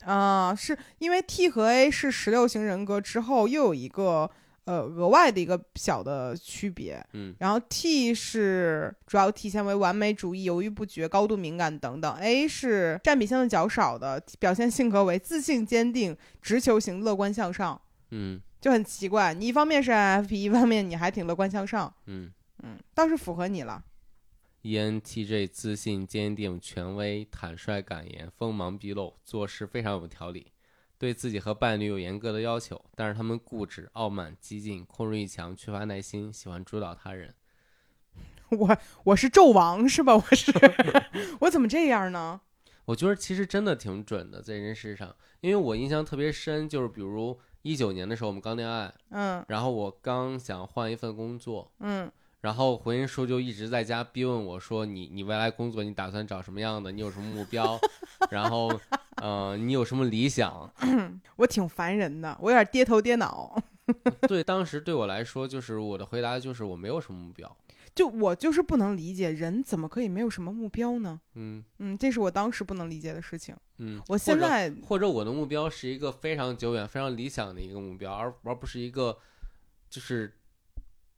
[0.05, 4.29] 啊、是因为 T 和 A 是十六型人格之后又有一个
[4.65, 7.05] 呃额外的一个小的区别。
[7.13, 17.79] 嗯然后 T 是主要体现为完美主义、犹豫不决、高度敏感等等，A 是占比相对较少的，表现性格为自信、坚定、直球型、乐观向上，
[18.11, 19.33] 嗯就很奇怪。
[19.33, 22.31] 你一方面是 INFP，一方面你还挺乐观向上，嗯
[22.63, 23.83] 嗯，倒是符合你了。
[24.63, 30.51] ，ENTJ 自信、坚定、权威、坦率、敢言、锋芒毕露，做事非常有条理，
[30.97, 37.35] 对自己和伴侣有严格的要求，但是他们固执、傲慢、激进、控制欲强、缺乏耐心，喜欢主导他人。
[38.49, 40.15] 我我是纣王是吧？
[40.15, 40.51] 我是
[41.41, 42.41] 我怎么这样呢？
[42.85, 52.11] 我觉得其实真的挺准的，在人事上，因为我印象特别深，就是比如一九年的时候，我们刚恋爱，嗯然后我刚想换一份工作，嗯
[52.43, 56.91] 然后回音叔就一直在家逼问我说你：“你未来工作你打算找什么样的？
[56.91, 57.79] 你有什么目标？
[58.29, 58.69] 然后，
[59.21, 60.69] 呃，你有什么理想
[61.37, 63.57] 我挺烦人的，我有点跌头跌脑。
[64.27, 67.57] ”对，当时对我来说，就是我的回答就是我没有什么目标。
[67.95, 71.21] 就我就是不能理解，人怎么可以没有什么目标呢？
[71.35, 73.55] 嗯嗯，这是我当时不能理解的事情。
[73.77, 79.17] 嗯，我现在或者我的目标是一个非常久远、非常理想的一个目标，而而不是一个
[79.89, 80.35] 就是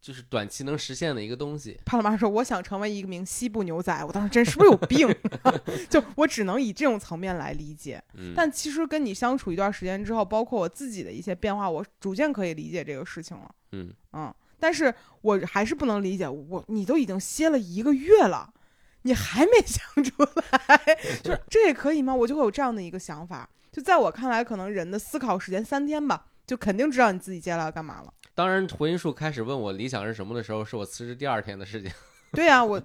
[0.06, 1.80] 就是短期能实现的一个东西。
[1.84, 5.10] 帕拉妈说：“我想成为一名西部牛仔。”我当时真是不是有病？
[5.90, 8.00] 就我只能以这种层面来理解。
[8.14, 13.50] 嗯，但其实跟你相处一段时间之后，包括我自己的一些变化，我逐渐可以理解这个事情了。
[13.72, 18.54] 嗯嗯，但是我还是不能理解，我你都已经歇了一个月了，
[19.02, 20.80] 你还没想出来，
[21.24, 22.14] 就是这也可以吗？
[22.14, 23.50] 我就会有这样的一个想法。
[23.72, 28.14] 就在我看来，可能人的思考时间三天吧，就肯定知道你自己接下来要干嘛了。
[28.36, 31.90] 当然，回音术开始问我理想是什么的时候，是我辞职第二天的事情。
[32.34, 32.82] 对呀、我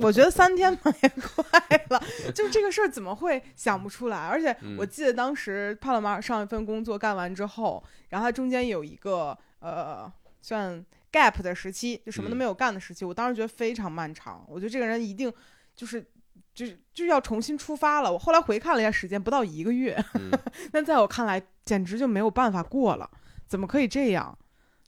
[0.00, 1.44] 我觉得三天嘛也快
[1.90, 2.00] 了，
[2.32, 4.16] 就是这个事儿怎么会想不出来？
[4.16, 10.10] 而且嗯我记得当时帕勒马尔上一份工作干完之后，然后他中间有一个呃
[10.40, 14.44] 算 gap 的时期，就什么都嗯没有干的时期，我当时觉得非常漫长。
[14.46, 15.32] 我觉得这个人一定
[15.74, 16.06] 就是
[16.54, 18.12] 就是就要重新出发了。
[18.12, 20.30] 我后来回看了一下时间，不到一个月， 嗯
[20.70, 23.10] 但在我看来简直就没有办法过了，
[23.48, 24.38] 怎么可以这样？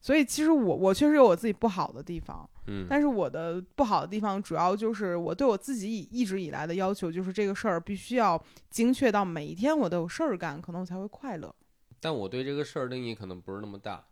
[0.04, 2.46] 所以其实我我确实有我自己不好的地方。
[2.66, 11.54] 嗯但是我的不好的地方主要就是我对我自己以一直以来的要求，就是这个事儿必须要精确到每一天我都有事儿干，可能我才会快乐。
[12.00, 14.04] 但我对这个事儿定义可能不是那么大。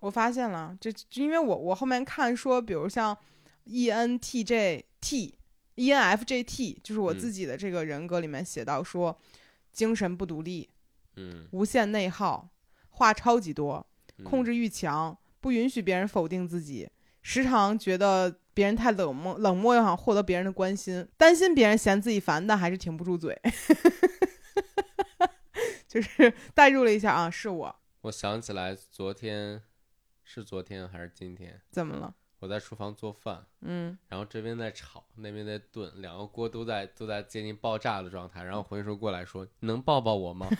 [0.00, 3.16] 我发现了，这因为我我后面看说，比如像
[3.64, 5.38] E ENTJ T、
[5.76, 9.18] ENFJ T，就是我嗯自己的这个人格里面写到说，
[9.72, 10.68] 精神不独立，
[11.16, 12.50] 嗯，无限内耗，
[12.90, 16.88] 话超级多，嗯控制欲强，不允许别人否定自己，
[17.22, 23.40] 时常觉得别人太冷漠，冷漠又想获得别人的关心，担心别人嫌自己烦，但还是挺不住嘴。
[25.88, 29.62] 就是代入了一下啊，是我我想起来，昨天
[30.22, 31.60] 是昨天还是今天？
[31.70, 32.14] 怎么了？
[32.40, 38.42] 我在厨房做饭，嗯，然后这边在炒，那边在炖，两个锅都在都在接近爆炸的状态。
[38.44, 40.48] 然后回叔过来说：“能抱抱我吗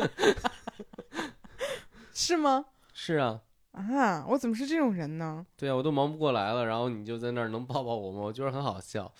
[2.12, 3.40] 是吗？？”是啊，
[3.72, 5.44] 啊，我怎么是这种人呢？
[5.56, 8.20] 对啊，我都忙不过来了，然后你就在那儿能抱抱我吗？
[8.20, 9.10] 我觉得很好笑。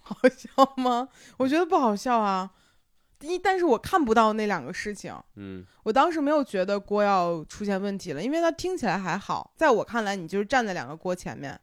[0.00, 1.08] 好笑吗？
[1.36, 2.50] 我觉得不好笑啊。
[3.20, 5.14] 一，但是我看不到那两个事情。
[5.36, 9.52] 嗯我当时没有觉得锅要出现问题了，因为它听起来还好。
[9.56, 11.58] 在我看来，你就是站在两个锅前面，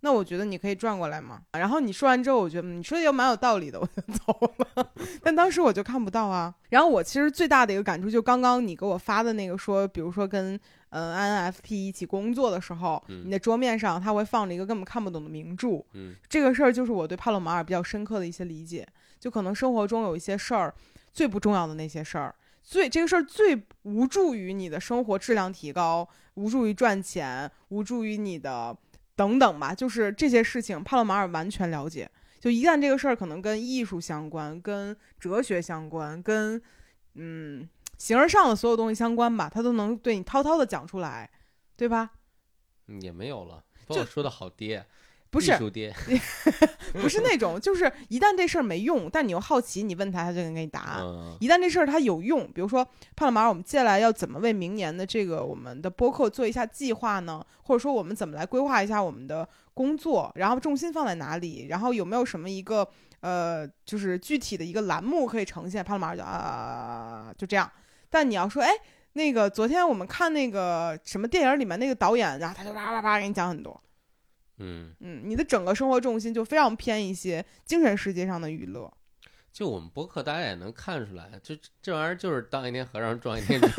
[0.00, 1.40] 那我觉得你可以转过来嘛。
[1.52, 4.92] 然后你说完之后，我觉得嗯你说的也蛮有道理的，我就走了。
[5.22, 6.54] 但当时我就看不到啊。
[6.70, 10.58] 然后我其实最大的一个感触，就刚刚你给我发的那个说，比如说跟
[10.90, 15.82] 嗯 INFP 一起工作的时候，嗯你的桌面上它会放着一个根本看不懂的名著。
[15.94, 18.86] 嗯这个事儿就是我对帕洛马尔比较深刻的一些理解，
[19.18, 20.72] 就可能生活中有一些事儿，
[21.12, 28.76] 最不重要的那些事儿，最这个事儿最无助于你的生活质量提高，无助于赚钱，无助于你的
[29.18, 32.08] 等等吧，就是这些事情，帕洛马尔完全了解。
[32.38, 36.62] 就一旦这个事儿可能跟艺术相关、跟哲学相关、跟
[37.14, 41.28] 嗯形而上的所有东西相关吧，他都能对你滔滔的讲出来，
[41.76, 42.12] 对吧？
[42.86, 43.64] 嗯，也没有了。
[43.88, 44.86] 把就我说的好爹。
[45.30, 45.52] 不是
[46.94, 51.02] 不是那种，就是一旦这事儿没用，但你又好奇，你问他，他就能给你答案。
[51.02, 52.82] 嗯一旦这事儿他有用，比如说
[53.14, 57.44] 胖了马，我们接下来要怎么为明年的这个我们的播客做一下计划呢？
[57.62, 62.88] 或者说我们怎么来规划一下我们的工作，然后重心放在哪里，然后有没有什么一个
[63.20, 65.84] 呃，就是具体的一个栏目可以呈现？
[65.84, 67.70] 胖了马就啊，就这样。
[68.08, 68.70] 但你要说，哎，
[69.12, 73.78] 那个昨天我们看那个什么电影里面那个导演，然后他就叭叭叭给你讲很多。
[74.58, 78.92] 嗯，嗯，你的整个生活重心就非常偏一些精神世界上的娱乐。
[79.50, 83.68] 就我们播客，大家也能看出来，这这玩意儿就是当一天和尚撞一天钟。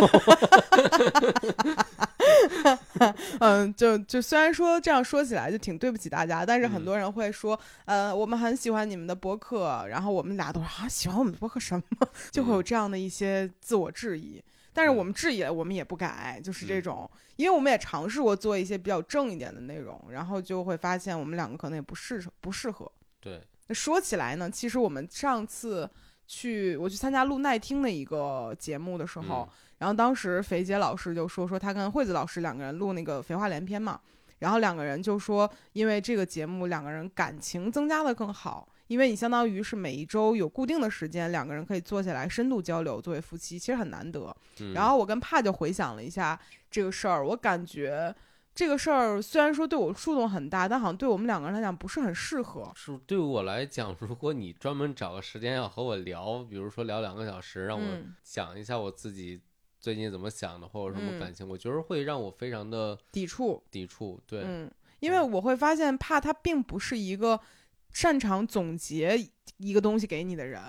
[3.40, 11.84] 嗯，就就虽然说这样说起来就挺对不起大家，但是很嗯多人会说，呃，我们很喜欢你们的播客，然后我们俩都说啊，喜欢我们的播客什么？
[12.32, 14.44] 就会有嗯这样的一些自我质疑。
[14.74, 14.96] 但是嗯。
[14.96, 16.82] 我们质疑了，我们也不改，就是这嗯。
[16.82, 22.92] 种，因为我们也尝试过做一些比较正一点的内容，然后就会发现我们两个可能也不适不适合。
[23.20, 25.90] 对，那说起来呢，其实我们上次
[26.28, 33.98] 去我去参加录耐听的一个节目的时候，嗯然后当时肥姐老师就说说他跟惠子老师两个人录那个《肥话连篇》嘛，
[34.40, 44.36] 然后两个人就说，因为这个节目两个人感情增加的更好，因为你相当于是每一周有固定的时间，两个人可以坐下来深度交流，作为夫妻其实很难得。
[44.62, 46.38] 嗯然后我跟帕就回想了一下
[46.72, 48.14] 这个事儿，我感觉
[48.56, 52.72] 这个事儿虽然说对我触动很大，但好像对我们两个人来讲不是很适合。
[52.76, 59.40] 是对我来讲，如果你专门找个时间要和我聊，比如说聊两个小时，让我嗯讲一下我自己
[59.80, 64.20] 最近怎么想的，或者什么嗯感情，我觉得会让我非常的抵触，抵触。
[64.26, 67.40] 对，嗯，因为我会发现怕他并不是一个
[67.92, 69.18] 擅长总结
[69.58, 70.62] 一个东西给你的人，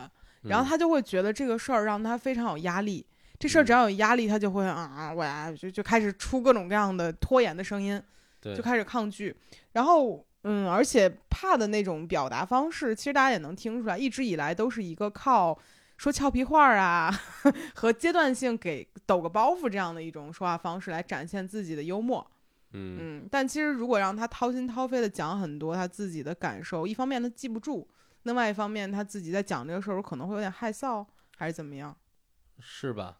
[0.42, 3.06] 然后嗯他就会觉得这个事儿让他非常有压力。
[3.38, 8.02] 这事儿嗯只要有压力，他就会啊，我呀就就开始出各种各样的拖延的声音，
[8.40, 9.34] 对就开始抗拒。
[9.72, 15.58] 然后，嗯，而且怕的那种表达方式，其实大家也能听出来，一直以来都是一个靠
[15.96, 17.10] 说俏皮话啊
[17.74, 22.26] 和阶段性给抖个包袱这样的一种说话方式来展现自己的幽默。
[22.72, 27.88] 嗯嗯，但其实如果让他掏心掏肺的讲很多他自己的感受，一方面他记不住，
[28.24, 31.06] 另外一方面他自己在讲这个时候可能会有点害臊，
[31.36, 31.96] 还是怎么样？
[32.58, 33.18] 是吧？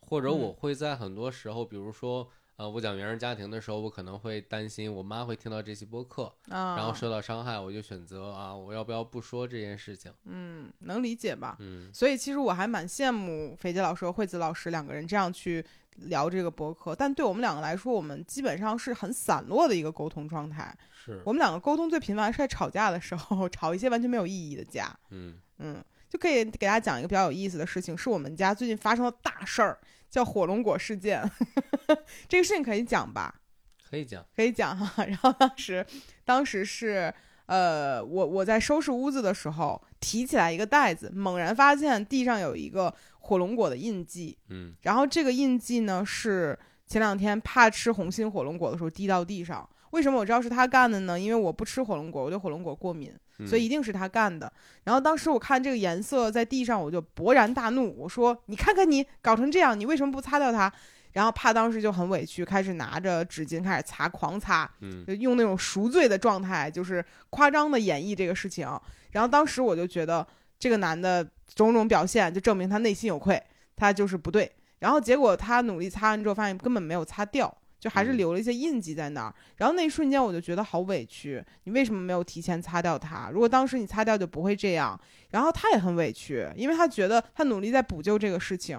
[0.00, 10.10] 或者嗯我会在很多时候，比如说，呃，我讲原生家庭的时候，我可能会担心我妈会听到这期播客，啊，然后受到伤害，我就选择啊，我要不要不说这件事情？
[10.24, 11.56] 嗯，能理解吧？
[11.60, 15.62] 嗯所以其实我还蛮羡慕肥姐老师和惠子老师两个人这样去
[16.02, 20.74] 聊这个博客，但对我们两个来说，我们基本上是很散落的一个沟通状态。
[20.92, 24.94] 是，我们两个沟通最频繁是在吵架的时候， 吵一些完全没有意义的架。
[25.10, 31.22] 嗯嗯，就可以给大家讲一个比较有意思的事情，是我们家最近发生的大事儿，叫火龙果事件。
[32.28, 33.34] 这个事情可以讲吧？
[33.90, 35.04] 可以讲，可以讲哈。
[35.06, 35.84] 然后当时，
[36.24, 37.12] 当时是
[37.48, 44.36] 呃，我我在收拾屋子的时候，提起来一个袋子，猛然发现地上有一个火龙果的印记。
[44.50, 49.66] 嗯然后这个印记呢，是前两天怕吃红心火龙果的时候滴到地上。
[49.92, 51.18] 为什么我知道是他干的呢？
[51.18, 53.10] 因为我不吃火龙果，我对火龙果过敏。
[53.38, 54.52] 嗯所以一定是他干的。
[54.84, 60.70] 然后当时我看这个颜色在地上，我就勃然大怒，我说：“你看看你搞成这样，你为什么不擦掉它？”
[61.12, 68.68] 然后怕当时就很委屈，开始拿着纸巾开始擦，狂擦，嗯就用那种赎罪的状态，就是夸张的演绎这个事情。
[69.12, 70.26] 然后当时我就觉得
[70.58, 73.42] 这个男的种种表现，就证明他内心有愧，
[73.74, 74.50] 他就是不对。
[74.80, 79.34] 然后结果他努力擦完之后，发现根本没有擦掉，就还是嗯留了一些印记在那儿。
[79.56, 83.30] 然后那一瞬间我就觉得好委屈，你为什么没有提前擦掉它？
[83.32, 84.98] 如果当时你擦掉，就不会这样。
[85.30, 88.78] 然后他也很委屈，因为他觉得他努力在补救这个事情，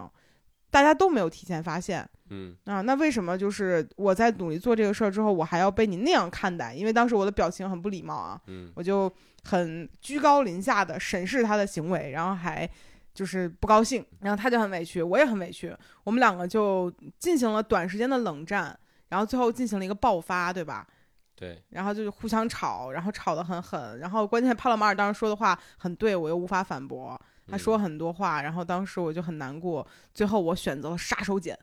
[0.70, 2.08] 大家都没有提前发现。
[2.30, 6.74] 嗯啊，那为什么就是我在努力做这个事儿之后，我还要被你那样看待？
[6.74, 9.12] 因为当时我的表情很不礼貌啊，嗯我就
[9.44, 12.70] 很居高临下的审视他的行为，然后还
[13.14, 18.78] 就是不高兴，然后他就很委屈，我也很委屈，我们两个就进行了短时间的冷战，
[19.10, 20.88] 然后最后进行了一个爆发，对吧？
[21.36, 31.56] 对，然后就是互相吵，然后吵得很狠，然后关键帕洛马尔当时说的话很对，我又无法反驳，他说嗯很多话，然后当时我就很难过，最后我选择了杀手锏，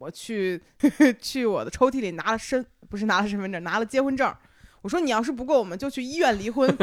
[0.00, 0.60] 我去
[1.20, 4.34] 去我的抽屉里拿了身不是拿了身份证，拿了结婚证。
[4.80, 6.74] 我说你要是不够，我们就去医院离婚。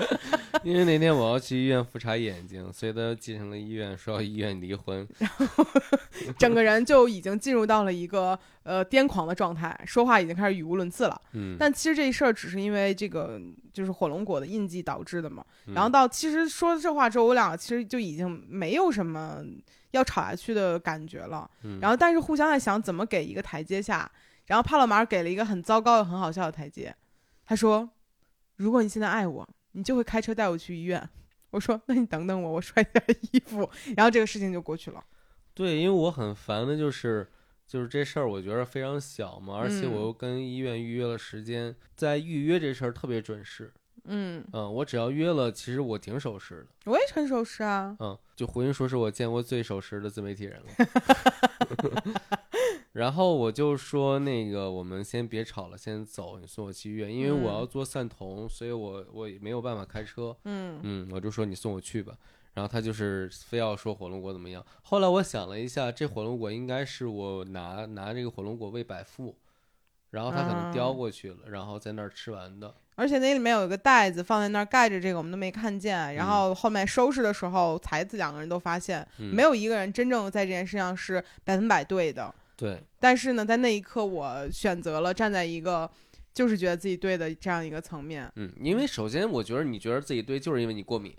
[0.62, 5.08] 因为那天我要去医院复查眼睛，所以他进城了医院，说要医院离婚。
[5.18, 5.66] 然后
[6.38, 11.18] 整个人就已经进入到了一个呃癫狂的状态，说话已经开始语无伦次了。
[11.32, 13.40] 嗯，但其实这事儿只是因为这个
[13.72, 15.42] 就是火龙果的印记导致的嘛。
[15.68, 19.42] 嗯然后到其实说这话之后，我俩其实就已经没有什么
[19.92, 21.50] 要吵下去的感觉了。
[21.62, 24.10] 嗯然后但是互相在想怎么给一个台阶下。
[24.46, 26.96] 然后帕洛马尔给了一个很糟糕又很好笑的台阶，
[27.44, 27.86] 他说
[28.56, 31.06] ：“如果你现在爱我，你就会开车带我去医院。
[31.50, 35.04] 我说那你等等我，我穿件衣服，然后这个事情就过去了。
[35.52, 37.28] 对，因为我很烦的就是
[37.66, 43.70] 就是这事儿，我觉得非常小嘛，而且我嗯又跟医院预约了时间，在预约这事儿特别准时。
[44.08, 46.90] 嗯，嗯，我只要约了，其实我挺守时的。
[46.90, 47.96] 我也很守时啊。
[48.00, 50.66] 嗯，就胡云说是我见过最守时的自媒体人了。
[52.92, 60.36] 然后我就说那个，我们先别吵了，先走，你送我去医院，因为我嗯要做散瞳，所以我我也没有办法开车。
[60.44, 62.16] 嗯嗯，我就说你送我去吧。
[62.54, 64.64] 然后他就是非要说火龙果怎么样。
[64.82, 69.36] 后来我想了一下，这火龙果应该是我拿拿这个火龙果喂百富，
[70.10, 72.74] 然后他可能叼啊过去了，然后在那儿吃完的。
[72.98, 76.16] 而且那里面有一个袋子放在那儿盖着这个，我们都没看见。
[76.16, 82.34] 然嗯后后面收拾的时候，才子两个人都发现，嗯，没有一个人真正在这件事上是百分百对的。
[82.56, 85.88] 对，但是呢，在那一刻，我选择了站在一个
[86.34, 88.28] 就是觉得自己对的这样一个层面。
[88.34, 91.16] 嗯，因为首先我觉得你觉得自己对，就是因为你过敏，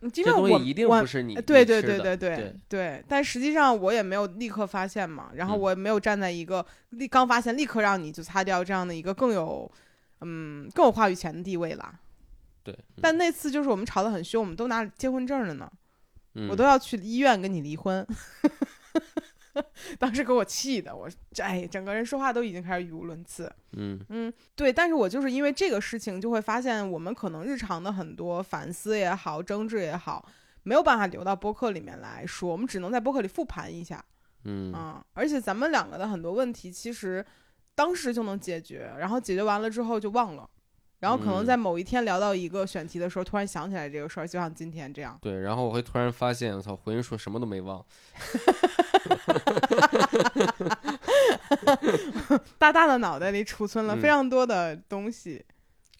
[0.00, 9.70] 因这为我东西一定我不是你对对对对对对对，但实际上我也没有立刻发现嘛，然后嗯我也没有站在一个立刚发现立刻让你就擦掉这样的一个更有
[10.22, 12.00] 嗯更有话语权的地位了。
[12.62, 15.70] 对，嗯但那次就是我们吵得很凶，我们都拿结婚证了呢，
[16.34, 18.06] 嗯我都要去医院跟你离婚。
[19.98, 23.52] 当时给我气的，我这哎，整个人说话都已经开始语无伦次。
[23.72, 30.26] 嗯嗯，对，但是我就是因为这个事情，就会发现我们可能日常的很多反思也好，争执也好，
[30.62, 34.02] 没有办法留到播客里面来说，我们只能在播客里复盘一下
[34.44, 37.24] 嗯啊、而且咱们两个的很多问题，其实
[37.74, 40.48] 当时就能解决，然后解决完了之后就忘了，
[41.00, 45.18] 然后可能嗯在某一天聊到一个选题的时候，突然想起来这个事儿，就像今天这样。
[45.20, 47.84] 对，然后我会突然发现，我操，回人说什么都没忘。
[52.58, 55.44] 大大的脑袋里储存了非嗯常多的东西。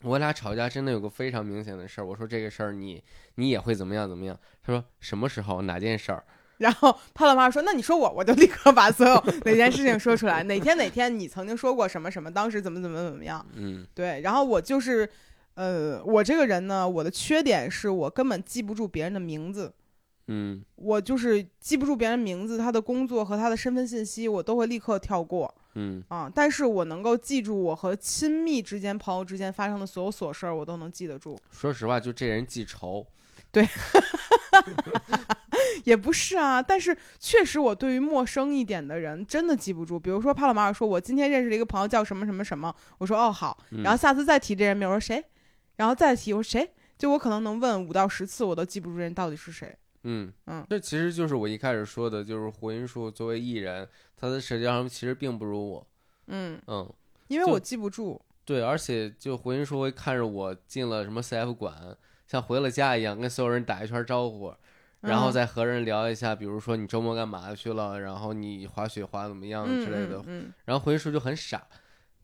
[0.01, 3.03] 我俩吵架真的有个非常明显的事儿，我说这个事儿你
[3.35, 4.37] 你也会怎么样怎么样？
[4.61, 6.23] 他说什么时候哪件事儿？
[6.63, 13.45] 然后帕老妈说：“那你说我，我就立刻把所有哪件事情说出来，哪天哪天你曾经说过什么什么，当时怎么怎么怎么样。
[13.55, 15.09] 嗯对，然后我就是，
[15.55, 19.73] 呃，我这个人呢，我的缺点是我根本记不住别人的名字，
[20.27, 26.31] 嗯我就是记不住别人名字，他的工作和他的身份信息，我都会立刻跳过嗯啊。
[26.33, 31.37] 但是我能够记住我和亲密之间、朋友之间发生的所有琐事儿，我都能记得住。
[31.51, 33.05] 说实话，就这人记仇。
[35.83, 39.99] 也不是啊，但是确实我对于陌生一点的人真的记不住。
[39.99, 45.23] 比如说帕洛马尔说，我今天认识了一个朋友叫什么什么什么，我说哦好，嗯然后下次再提这人名，我说谁，
[45.77, 49.75] 然后再提我说谁，就我可能能问五到十次，我都记不住人到底是谁。
[50.05, 55.87] 嗯嗯这其实就是我一开始说的，就是胡云树作为艺人，他的社交上其实并不如我。
[56.27, 56.93] 嗯，嗯，
[57.27, 58.21] 因为我记不住。
[58.45, 61.95] 对，而且就胡云树会看着我进了什么 CF 馆，
[62.27, 64.53] 像回了家一样，跟所有人打一圈招呼，
[65.03, 70.23] 然后嗯再和人聊一下，比如说你周末干嘛去了，然后你滑雪滑怎么样嗯之类的。
[70.65, 71.61] 然后回去时候就很傻，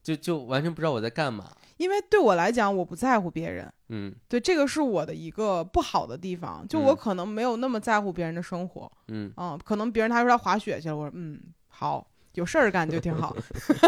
[0.01, 1.51] 就就完全不知道我在干嘛。
[1.77, 3.71] 因为对我来讲，我不在乎别人。
[3.87, 8.91] 嗯对，这个是我的一个不好的地方，就我嗯可能没有那么在乎别人的生活。
[9.07, 11.39] 嗯嗯，可能别人他说他滑雪去了，我说嗯
[11.69, 13.35] 好，有事儿干就挺好。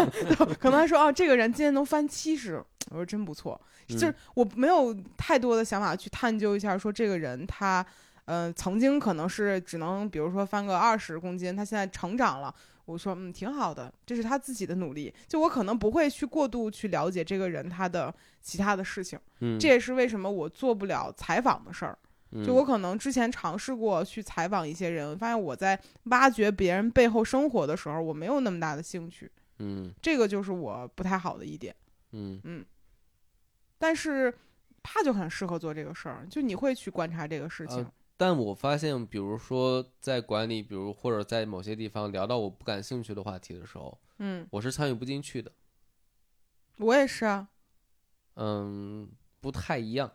[0.58, 3.60] 可能他说哦，这个人今天能翻七十，我说真不错。
[3.88, 7.84] 就是嗯我没有太多的想法去探究一下，说这个人他
[8.24, 12.54] 呃曾经可能是只能比如说翻个二十公斤，他现在成长了。
[12.84, 15.14] 我说嗯挺好的，这是他自己的努力。
[15.28, 21.96] 就我可能不会去过度去了解这个人他的其他的事情，嗯，这也是为什么我做不了采访的事儿。
[22.44, 29.30] 就嗯我可能之前尝试过去采访一些人，发现我在挖掘别人背后生活的时候，我没有那么大的兴趣，
[29.60, 31.74] 嗯这个就是我不太好的一点。
[32.10, 32.64] 嗯
[33.78, 34.32] 但是
[34.82, 37.78] 他就很适合做这个事儿，就你会去观察这个事情。
[37.78, 37.92] 呃
[38.24, 45.50] 但我发现，比如说在管理，比如或者在某些地方聊到我不感兴趣的话题的时候，嗯，我是参与不进去的。
[46.78, 47.48] 我也是啊。
[48.36, 50.12] 嗯，不太一样，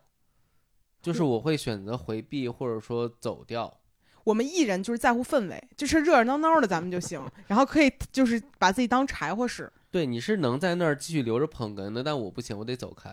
[1.01, 3.81] 就是我会选择回避或者说走掉。
[4.23, 9.69] 我们艺人就是在乎氛围，就是热热闹闹的咱们就行，然后可以就是把自己当柴火使。
[9.91, 13.09] 对，你是能在那儿继续留着捧哏的，但我不行，我得走开。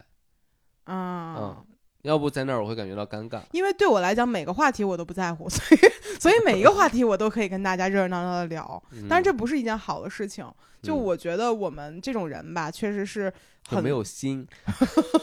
[0.84, 1.66] 啊、嗯
[2.04, 3.40] 要不在那儿我会感觉到尴尬。
[3.52, 5.80] 因为对我来讲，每个话题我都不在乎， 所以
[6.20, 8.82] 所以每一个话题我都可以跟大家热热闹闹的聊。
[8.92, 10.46] 嗯、但是这不是一件好的事情。
[10.82, 13.32] 就嗯我觉得我们这种人吧，确实是
[13.68, 14.46] 很就没有心。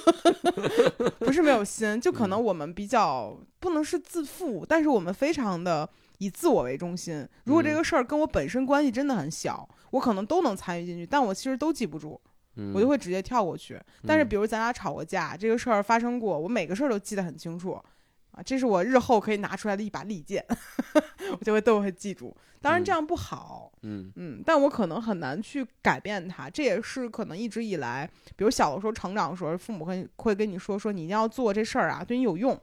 [1.19, 7.27] 不是没有心，就可能嗯我们比较不能是自负，但是我们非常的以自我为中心。
[7.43, 12.19] 如果这嗯个事儿跟我本身关系真的很小，我可能都能参与进去，但我其实都记不住。
[12.55, 13.79] 嗯，我就会直接跳过去。
[14.05, 17.71] 但是嗯比如咱俩吵过架，这个事儿发生过，我每个事儿都记得很清楚
[18.31, 20.45] 啊，这是我日后可以拿出来的一把利剑，
[21.39, 22.35] 我就会都会记住。
[22.61, 32.59] 当然这嗯样不好，嗯嗯，但我可能很难去改变它，这也是可能一直以来，比如小的时候成长的时候，父母会会跟你说说你一定要做这事儿啊，对你有用，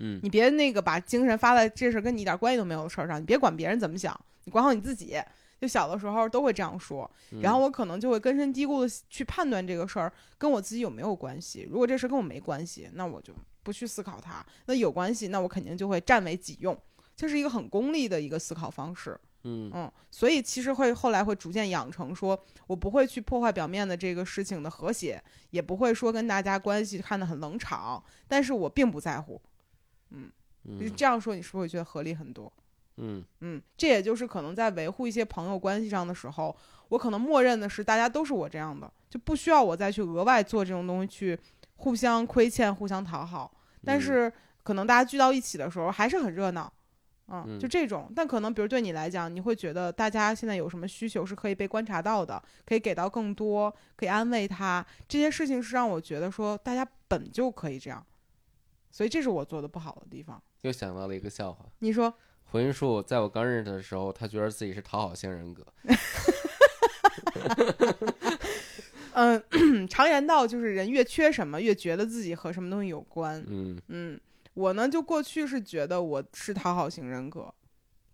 [0.00, 4.14] 嗯你别那个把精神发在这事儿跟你一点关系都没有的事儿上，你别管别人怎么想，
[4.44, 5.16] 你管好你自己。
[5.62, 11.68] 就小的时候都会这样说，嗯然后我可能就会根深蒂固的去判断这个事儿跟我自己有没有关系。
[11.70, 13.32] 如果这事儿跟我没关系，那我就
[13.62, 16.76] 不去思考它；那有关系，那我肯定就会占为己用。
[17.14, 19.16] 这是一个很功利的一个思考方式。
[19.44, 22.36] 嗯嗯，所以其实会后来会逐渐养成说，
[22.66, 29.40] 我不会去破坏表面的这个事情的和谐，也不会说跟大家关系看得很冷场，但是我并不在乎。
[30.10, 32.52] 就是嗯这样说，你是不是会觉得合理很多？
[32.96, 36.54] 嗯嗯，这也就是可能在维护一些朋友关系上的时候，
[36.88, 41.38] 我可能默认的是大家都是我这样的，就不需要我再去额外做这种东西去
[41.76, 43.52] 互相亏欠、互相讨好。
[43.84, 44.32] 但嗯是
[44.62, 46.72] 可能大家聚到一起的时候还是很热闹，
[47.28, 48.12] 嗯，嗯就这种。
[48.14, 58.06] 但可能比如对你来讲，你会觉得大家现在有什么需求是可以被观察到的，可以给到更多，可以安慰他，这些事情是让我觉得说大家本就可以这样，
[58.92, 60.40] 所以这是我做的不好的地方。
[60.60, 61.66] 又想到了一个笑话。
[61.80, 62.14] 你说，
[62.52, 65.64] 回音树在我刚认识他的时候，他觉得自己是讨好型人格。
[69.14, 69.42] 嗯，
[69.88, 73.42] 常言道就是人越缺什么，越觉得自己和什么东西有关。
[73.48, 74.20] 嗯嗯，
[74.52, 77.50] 我呢，就过去是觉得我是讨好型人格。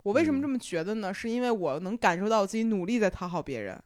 [0.03, 1.13] 我为什么嗯这么觉得呢？
[1.13, 3.77] 是因为我能感受到自己努力在讨好别人，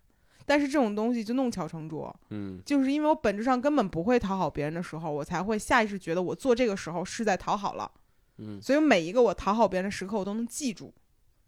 [0.45, 7.91] 但是这种东西就弄巧成拙，嗯就是因为我本质上根本不会讨好别人的时候，我才会下意识觉得我做这个时候是在讨好了。
[8.37, 10.93] 嗯所以每一个我讨好别人的时刻，我都能记住，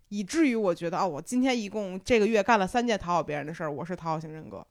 [0.10, 4.66] 以至于我觉得哦，我今天一共这个月干了三件讨好别人的事儿，我是讨好型人格，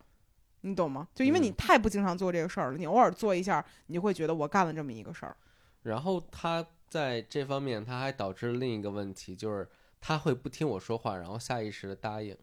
[0.61, 1.09] 你懂吗？
[1.15, 5.37] 就因为你嗯太不经常做这个事儿了，你偶尔做一下，你就会觉得我干了这么一个事儿。
[5.83, 9.69] 然后他在这方面，他还导致了另一个问题，就是
[10.01, 12.37] 他会不听我说话，然后下意识的答应。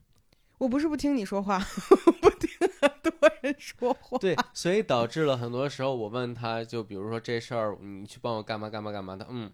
[0.57, 1.57] 我不是不听你说话，
[2.22, 2.49] 不听
[2.82, 4.18] 很 多人说话。
[4.18, 9.52] 对，所以导致了很多时候我问他，就比如说这事儿，你去帮我干嘛干嘛干嘛，的嗯，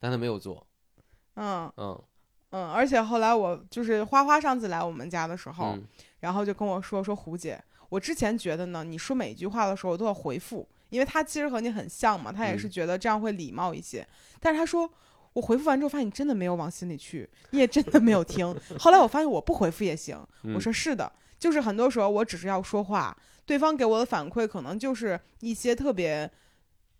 [0.00, 0.66] 但他没有做，
[1.34, 2.02] 嗯嗯
[2.50, 5.86] 嗯，而且后来我就是花花上次来我们家的时候，嗯
[6.20, 14.04] 然后就跟我说说胡姐，我之前觉得呢，你说每一句话的时候都要回复，因为他其实和你很像嘛，他也是嗯觉得这样会礼貌一些。
[14.40, 14.90] 但是他说
[15.34, 18.44] 我回复完之后，发现你真的没有往心里去，你也真的没有听。
[18.80, 23.16] 后来我发现我不回复也行，我嗯说是的，就是很多时候我只是要说话，
[23.46, 26.30] 对方给我的反馈可能就是一些特别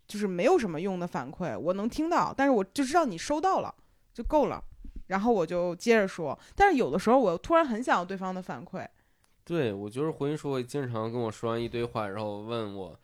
[0.07, 3.73] 就是没有什么用的反馈，我能听到，但是我就知道你收到了
[4.13, 4.63] 就够了。
[5.07, 8.87] 然后我就接着说，但是有的时候我突然很想要对方的反馈，
[9.43, 12.99] 对我就是回音树会经常跟我说完一堆话，然后问我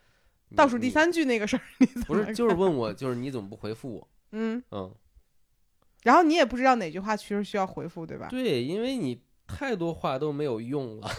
[0.55, 4.07] 倒数第三句那个事儿，你不是就是问 我就是你怎么不回复我？
[4.33, 4.93] 嗯，嗯，
[6.03, 8.27] 然后你也不知道哪句话其实需要回复，对吧？
[8.29, 11.09] 对，因为你太多话都没有用了。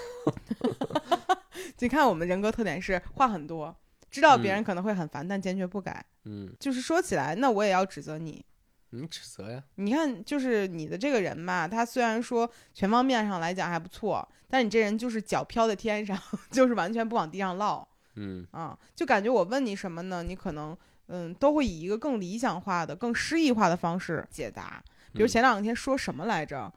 [1.79, 3.75] 你看我们人格特点是话很多，
[4.11, 6.05] 知道别人嗯可能会很烦，但坚决不改。
[6.25, 8.45] 嗯，就是说起来，那我也要指责你。
[8.91, 9.63] 你指责呀？
[9.75, 16.19] 你看，就是你的这个人吧，他虽然说全方面上来讲还不错，但你这人就是脚飘在天上，
[16.51, 18.79] 就是完全不往地上落嗯啊。
[18.95, 20.75] 就感觉我问你什么呢，你可能
[21.09, 24.83] 嗯都会以一个更理想化的、更诗意化的方式解答。
[25.13, 26.73] 比如嗯前两天说什么来着，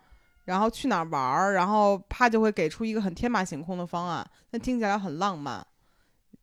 [0.46, 5.66] 然后去哪儿玩儿，然后啪就会给出一个很天马行空的方案，那听起来很浪漫。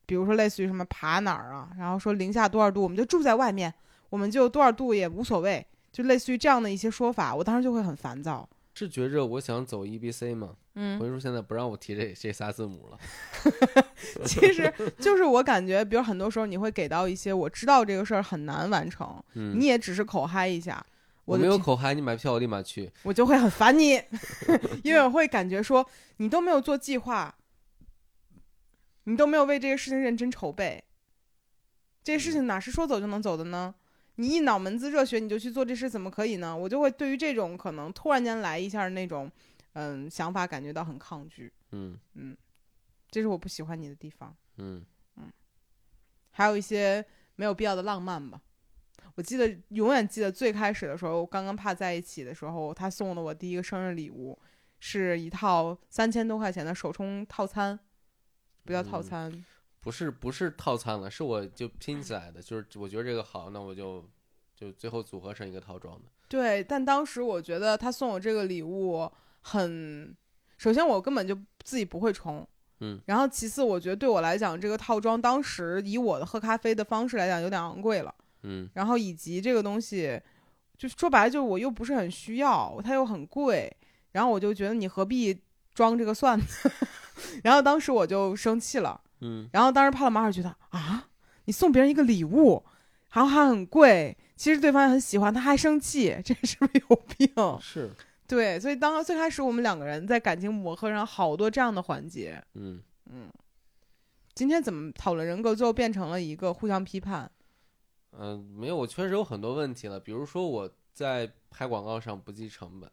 [0.06, 3.72] 比如说类似于什么爬哪儿啊，然后说零下多少度，我们就住在外面，
[4.08, 8.48] 我们就多少度也无所谓，就类似于这样的一些说法，我当时就会很烦躁。
[8.74, 10.50] 是觉着我想走 E B C 吗？
[10.74, 12.98] 嗯回，叔现在不让我提这这仨字母了。
[14.26, 20.84] 其实就是我感觉，比如很多时候你会给到一些我知道这个事儿很难完成，嗯，你也只是口嗨一下，
[21.26, 22.90] 我没有口嗨，你买票我立马去。
[23.02, 24.00] 我就会很烦你，
[24.82, 27.36] 因为我会感觉说你都没有做计划，
[29.04, 30.82] 你都没有为这个事情认真筹备，
[32.02, 33.74] 这个事情哪是说走就能走的呢？
[34.18, 36.56] 你一脑门子热血你就去做这事，怎么可以呢？
[36.56, 39.30] 我就会对于这种可能突然间来一下那种，
[39.74, 42.36] 嗯，想法感觉到很抗拒，嗯嗯，
[43.10, 44.34] 这是我不喜欢你的地方。
[44.58, 44.82] 嗯
[46.30, 47.04] 还有一些
[47.34, 48.40] 没有必要的浪漫吧。
[49.16, 54.38] 我记得永远记得最开始的时候，刚刚怕在一起的时候，他送了我第一个生日礼物，
[54.78, 57.78] 是一套三千多块钱的手冲套餐，
[58.64, 59.44] 不叫套嗯餐，
[59.80, 64.04] 不是不是套餐了，是我就拼起来的，就是我觉得这个好，那我就
[64.54, 66.04] 就最后组合成一个套装的。
[66.28, 66.62] 对。
[66.62, 69.10] 但当时我觉得他送我这个礼物
[69.40, 70.14] 很，
[70.58, 72.46] 首先我根本就自己不会冲，
[72.80, 78.14] 嗯，然后其次，我觉得对我来讲，这个套装当时以我的喝咖啡的方式来讲，有点昂贵了。
[78.46, 80.20] 嗯然后以及这个东西，
[80.78, 83.70] 就说白了，就是我又不是很需要，它又很贵，
[84.12, 85.38] 然后我就觉得你何必
[85.74, 86.44] 装这个蒜呢？
[87.42, 89.00] 然后当时我就生气了。
[89.20, 91.08] 嗯然后当时帕拉马尔觉得啊，
[91.46, 92.62] 你送别人一个礼物，
[93.12, 97.28] 然后还很贵，其实对方也很喜欢，他还生气，这是不是有病？
[97.60, 97.90] 是，
[98.26, 102.42] 对，所以当最开始我们两个人在感情磨合上好多这样的环节。
[102.54, 102.78] 嗯
[103.10, 103.30] 嗯，
[104.34, 107.30] 今天怎么讨论人格，最后变成了一个互相批判？
[108.18, 112.90] 嗯、呃没有，我确实有很多问题了，比如说我在拍广告上不计成本，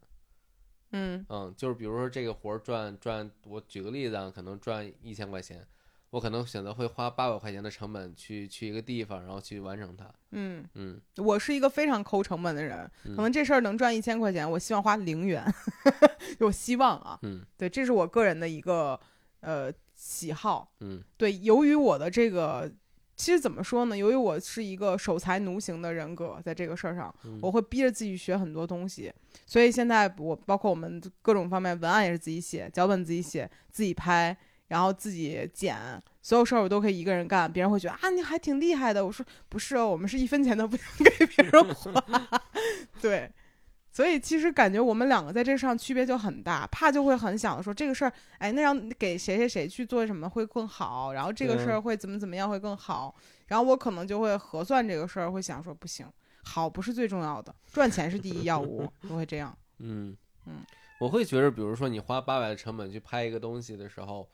[0.91, 5.65] 嗯嗯，就是比如说这个活儿赚赚，我举个例子啊，可能赚一千块钱，
[6.09, 10.11] 我可能选择会花八百块钱的成本去去一个地方，然后去完成它。
[10.31, 15.43] 嗯，嗯我是一个非常抠成本的人，嗯可能这事儿能赚一千块钱，我希望花零元，
[16.39, 18.99] 有希望啊，嗯对，这是我个人的一个
[19.39, 20.73] 呃喜好。
[20.81, 22.71] 嗯对，由于我的这个，
[23.15, 23.97] 其实怎么说呢？
[23.97, 29.13] 由于我是一个守财奴型的人格，在这个事儿上，嗯我会逼着自己学很多东西。
[29.45, 34.35] 所以现在我包括我们各种方面文案也是自己写，脚本自己写，自己拍，
[34.67, 35.77] 然后自己剪，
[36.21, 37.51] 所有事儿我都可以一个人干。
[37.51, 39.05] 别人会觉得啊，你还挺厉害的。
[39.05, 42.03] 我说不是哦，我们是一分钱都不想给别人花。
[42.99, 43.31] 对。
[43.93, 53.15] 所以其实感觉我们两个在这上区别就很大，怕就会很想说这个事儿，哎，那让给谁谁谁去做什么会更好，然后这个事儿会怎么怎么样会更好，
[53.45, 56.11] 然后我可能就会核算这个事儿，会想说不行，
[56.43, 59.55] 好不是最重要的，赚钱是第一要务，我会这样。
[59.77, 60.17] 嗯
[60.47, 60.65] 嗯，
[60.99, 64.27] 我会觉得，比如说你花八百的成本去拍一个东西的时候，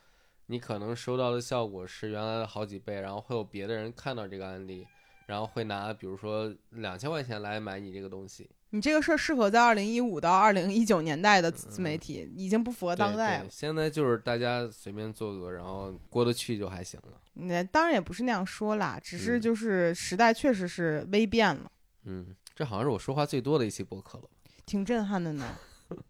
[0.45, 4.87] 你可能收到的效果是原来的好几倍，然后会有别的人看到这个案例，
[5.25, 8.49] 然后会拿比如说两千块钱来买你这个东西。
[8.71, 17.19] 你这个事儿适合在二零一五到二零一九年代的自媒体，已经不符合当对代现在就是大家随便做个，然后过得去就还行了。
[17.33, 21.71] 那当然也不是那样说啦，只是嗯就是时代确实是微变了，
[22.05, 24.25] 嗯，这好像是我说话最多的一期播客了。
[24.65, 25.57] 挺震撼的呢，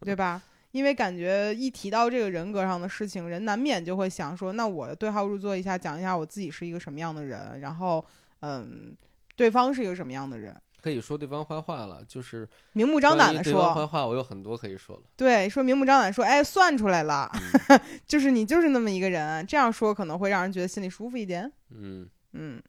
[0.00, 0.42] 对吧？
[0.72, 8.04] 因为感觉一提到这个人格上的事情，人难免就会想说，那我对号入座一下，讲一下我自己是一个什么样的人，然后，
[8.40, 8.94] 嗯，
[9.34, 15.02] 对方是一个什么样的人，可以说对方坏话了，就是明目张胆的说对方坏说，话，我有很多可以说了。
[15.16, 17.30] 对，说明目张胆说，哎，算出来了，
[17.68, 21.50] 嗯 就是你就是那么一个人，这样说可能会让人觉得心里舒服一点。
[21.70, 22.62] 嗯嗯，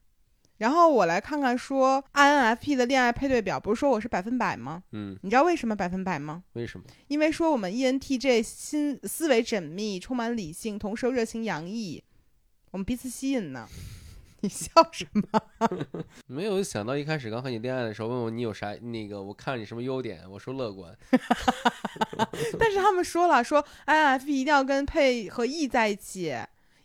[0.57, 4.83] 然后我来看看说 INFP 的恋爱配对表，不是说我是百分百吗？
[4.91, 6.43] 嗯，你知道为什么百分百吗？
[6.53, 6.85] 为什么？
[7.07, 12.03] 因为说我们 E ENTJ 心思维缜密，充满理性，同时又热情洋溢，
[12.71, 13.67] 我们彼此吸引呢。
[14.41, 15.41] 你笑什么？
[16.27, 20.97] 没有想到一开始刚和你恋爱的时候，问我你有啥那个，我看你什么优点，我说乐观。
[22.59, 26.35] 但是他们说了，说 INFP 一定要跟配和 E 在一起，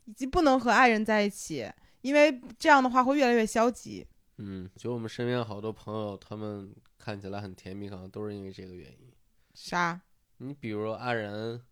[0.05, 1.71] 以及不能和爱人在一起，
[2.03, 4.07] 因为这样的话会越来越消极。
[4.39, 9.13] 嗯，觉得我们身边好多朋友，他们看起来很甜蜜，可能都是因为这个原因。
[9.55, 9.99] 啥
[10.39, 11.63] 你比如爱人，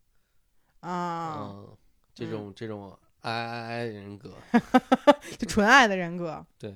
[0.80, 1.36] 啊？
[1.38, 1.76] 嗯，
[2.14, 4.34] 这种这种 I I I 人格，
[5.38, 6.44] 就纯爱的人格。
[6.58, 6.74] 对，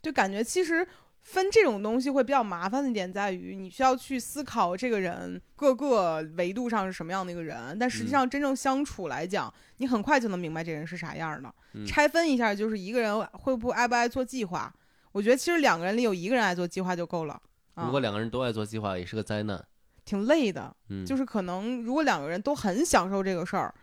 [0.00, 0.86] 就感觉其实
[1.20, 11.52] 分这种东西会比较麻烦的点在于，你需要去思考这个人各个维度上是什么样的一个人，但实际嗯上真正相处来讲，你很快就能明白这人是啥样的。
[11.72, 14.72] 嗯拆分一下，就是一个人会不会爱不爱做计划。
[15.10, 17.40] 我觉得其实两个人里有一个人爱做计划就够了。
[17.74, 19.64] 啊如果两个人都爱做计划，也是个灾难。
[20.04, 23.74] 挺累的，嗯，就是可能如果两个人都很享受这个事儿，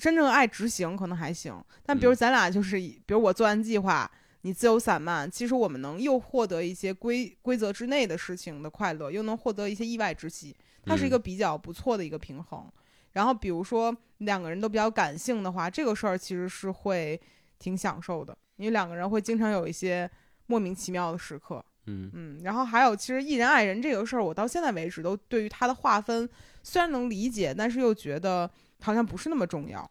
[0.00, 1.54] 真正爱执行可能还行。
[1.84, 4.10] 但比如嗯咱俩就是以，比如我做完计划，
[4.42, 12.70] 你自由散漫，其实我们能又获得一些规规则之内的事情的快乐，又能获得一些意外之喜，它是一个嗯比较不错的一个平衡。
[13.12, 17.20] 然后比如说两个人都比较感性的话，这个事儿其实是会
[17.58, 20.10] 挺享受的，因为两个人会经常有一些
[20.46, 21.64] 莫名其妙的时刻。
[21.88, 26.28] 嗯嗯，然后还有，其实一人爱人这个事儿，我到现在为止都对于他的划分
[26.62, 28.50] 虽然能理解，但是又觉得
[28.82, 29.88] 好像不是那么重要。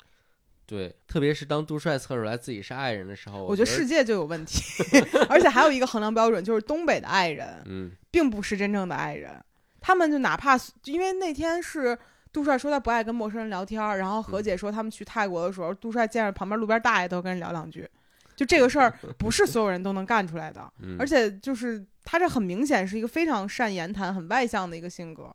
[0.66, 4.62] 对，特别是当杜帅测出来自己是爱人的时候，我觉觉得世界就有问题，
[5.30, 9.44] 而且还有一个衡量标准，就是东北的爱人嗯并不是真正的爱人，
[9.80, 11.98] 他们就哪怕因为那天是。
[12.34, 17.90] 杜帅说他不爱跟陌生人聊天，然后何嗯姐说他们去泰国的时候，杜帅见着旁边路边大爷都跟人聊两句，
[18.36, 20.70] 就这个事儿 不是所有人都能干出来的。
[20.80, 25.34] 嗯，而且就是他这很明显是一个非常善言谈、很外向的一个性格。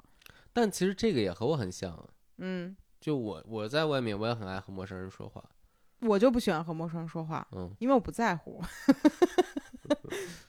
[0.53, 2.07] 但其实这个也和我很像。
[2.37, 5.43] 嗯，就我我在外面，我也很爱和陌生人说话。
[6.01, 8.63] 我就不喜欢和陌生人说话，嗯因为我不在乎。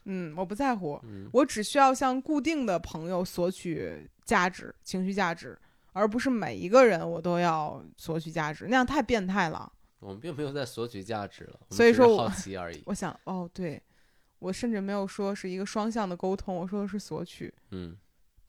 [0.06, 5.58] 嗯，我不在乎，嗯我只需要向固定的朋友索取价值、情绪价值，
[5.94, 9.72] 而不是每一个人我都要索取价值，那样太变态了。
[10.00, 12.82] 我们并没有在索取价值了，所以说我好奇而已。
[12.86, 13.82] 我想，哦，对，
[14.40, 17.96] 我甚至没有说是一个双向的沟通，我说的是索取，嗯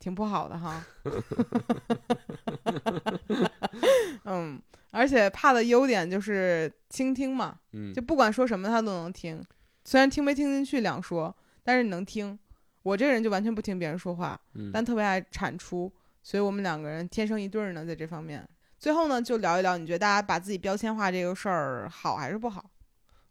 [0.03, 0.85] 挺不好的哈。
[4.25, 9.41] 嗯，而且怕的优点就是倾听嘛，嗯，就不管说什么他都能听，
[9.85, 11.33] 虽然听没听进去两说，
[11.63, 12.37] 但是你能听。
[12.83, 18.45] 我这个人就完全不听别人说话，嗯但特别爱产出，所以我们两个人天生一对儿呢，在这方面。
[18.77, 22.69] 最后呢，就聊一聊，你觉得大家把自己标签化这个事儿好还是不好？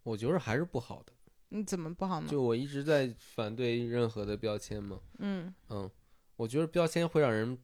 [0.04, 1.12] 我觉得还是不好的。
[1.50, 2.30] 你怎么不好呢？
[2.30, 5.92] 就我一直在反对任何的标签嘛，嗯嗯，
[6.42, 7.56] 我觉得标签会让人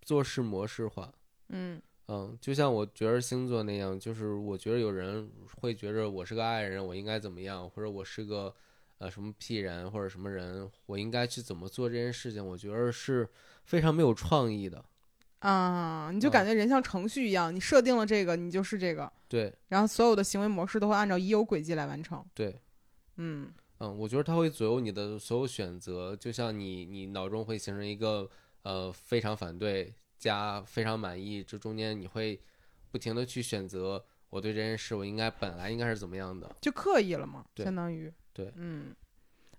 [0.00, 1.12] 做事模式化。
[1.50, 8.54] 嗯嗯，就像我觉得星座那样，就是我觉得有人会觉着我是个爱人，我应该怎么样，或者我是个
[8.96, 13.28] 呃什么屁人或者什么人，我应该去怎么做这件事情，我觉得是
[13.64, 14.82] 非常没有创意的。
[15.40, 22.24] 啊，你就嗯感觉人像程序一样，你设定了这个，你就是这个，对然后所有的行为模式都会按照已有轨迹来完成。
[22.32, 22.58] 对，
[23.16, 23.52] 嗯
[23.84, 28.28] 嗯，我觉得它会左右你的所有选择，就像你你脑中会形成一个
[28.62, 32.40] 呃非常反对加非常满意，这中间你会
[32.90, 36.50] 不停的去选择，我对这件事我应该本来应该是怎么样的。
[36.60, 38.94] 就刻意了嘛，相当于对嗯。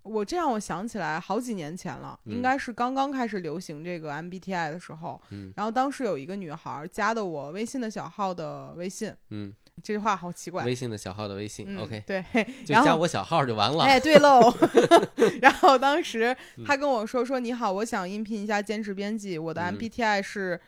[0.03, 9.51] 我这样，我想起来好几年前了，应嗯该是刚刚开始流行这个 MBTI 的时候，嗯然后当时有一个女孩加的我微信的小号的微信，嗯，
[9.83, 10.63] 这句话好奇怪。
[10.65, 12.23] 微信的小号的微信、嗯 o k 对，
[12.65, 13.83] 就加我小号就完了。
[13.83, 14.53] 哎，对喽。
[15.41, 20.59] 然后当时嗯他跟我说说你好，我想应聘一下兼职编辑，我的嗯 MBTI 是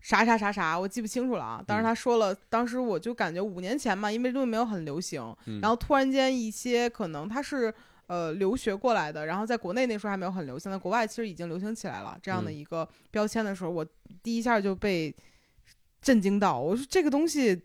[0.00, 1.62] 啥啥啥啥，我记不清楚了啊。
[1.66, 7.72] 当时嗯他说了，当时我就感觉五年前嘛，因为这东西没有很流行，嗯然后突然间一些可能他是。
[8.08, 12.16] 呃，留学过来的，然后在国内那时候还没有很流行，在国外其实已经流行起来了。
[12.22, 13.86] 这样的嗯一个标签的时候，我
[14.22, 15.14] 第一下就被
[16.00, 16.58] 震惊到。
[16.58, 17.60] 我说这个东西，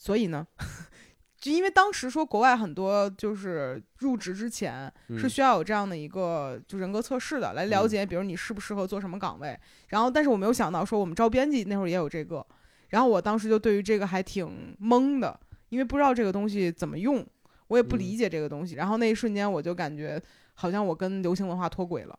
[0.00, 0.46] 所以呢，
[1.36, 9.54] 就因为当时说国外很多就是入职之前是嗯需要有这样的一个就人格测试的，来了嗯解，比如你适不适合做什么岗位。
[9.88, 12.44] 然后，但是我没有想到说我们招编辑那会儿也有这个，
[12.88, 15.38] 然后我当时就对于这个还挺懵的，
[15.68, 17.22] 因为不知道这个东西怎么用，
[17.68, 18.76] 我也不理嗯解这个东西。
[18.76, 20.18] 然后那一瞬间我就感觉
[20.54, 22.18] 好像我跟流行文化脱轨了。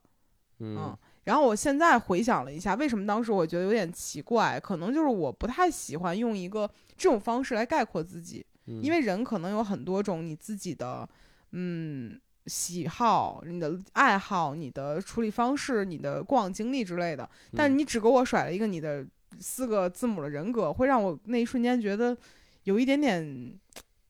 [0.59, 11.07] 嗯然后我现在回想了一下，为什么当时我觉得有点奇怪，可能就是我不太喜欢用一个这种方式来概括自己，嗯，因为人可能有很多种你自己的，
[11.51, 17.78] 嗯，喜好、你的爱好、你的处理方式、你的过往经历之类的，但是嗯。
[17.78, 19.05] 你只给我甩了一个你的
[19.39, 22.17] 四个字母的人格，会让我那一瞬间觉得
[22.63, 23.53] 有一点点，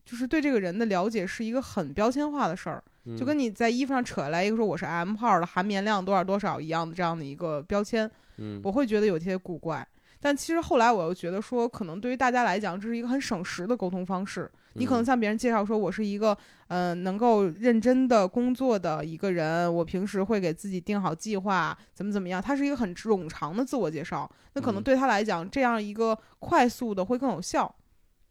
[0.05, 2.81] 就是对这个人的了解是一个很标签化的事儿。
[3.17, 9.87] 就跟你你在衣服上扯下来一个说我是 M 号的含棉量多少多少一样的这样的一个标签，嗯我会觉得有些古怪。
[10.23, 14.47] 但其实后来我又觉得说，可能对于大家来讲，这是一个很省时的沟通方式。
[14.73, 16.37] 你可能嗯向别人介绍说，我是一个
[16.67, 22.39] 嗯、呃能够认真的工作的一个人，我平时会给自己定好计划，怎么怎么样。
[22.39, 27.73] 它是一个很冗长的自我介绍，那可能嗯对他来讲，这样一个快速的会更有效。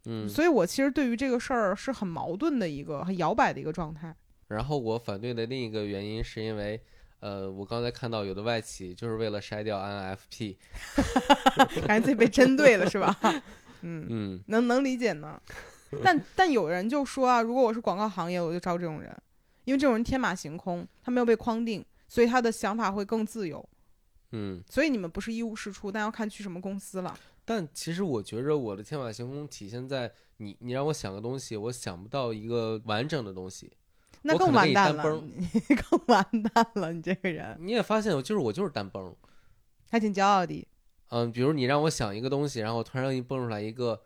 [0.05, 4.14] 嗯，所以我其实对于这个事儿是很矛盾的一个很摇摆的一个状态。
[4.51, 6.80] 然后我反对的另一个原因是因为，
[7.20, 10.57] 呃，我刚才看到有的外企就是为了筛掉 INFP，
[11.86, 13.16] 感觉自己被针对了，是吧？
[13.82, 15.40] 嗯，嗯能能理解呢。
[16.03, 19.16] 但但有人就说啊，如果我是广告行业，我就招这种人，
[19.64, 23.66] 因为这种人天马行空，他没有被框定，所以他的想法会更自由。
[24.32, 24.62] 嗯。
[24.68, 27.16] 所以你们不是一无是处，但要看去什么公司了。
[27.44, 33.72] 但其实我觉着我的天马行空体现在你，你让我想个东西，我想不到一个完整的东西。
[34.23, 39.14] 那更完蛋了，你 更完蛋了，你这个人你也发现我就是我就是单崩，
[39.91, 40.66] 还挺骄傲的。
[41.09, 44.01] 嗯，比如你让我想一个东西，然后突然给你蹦出来一个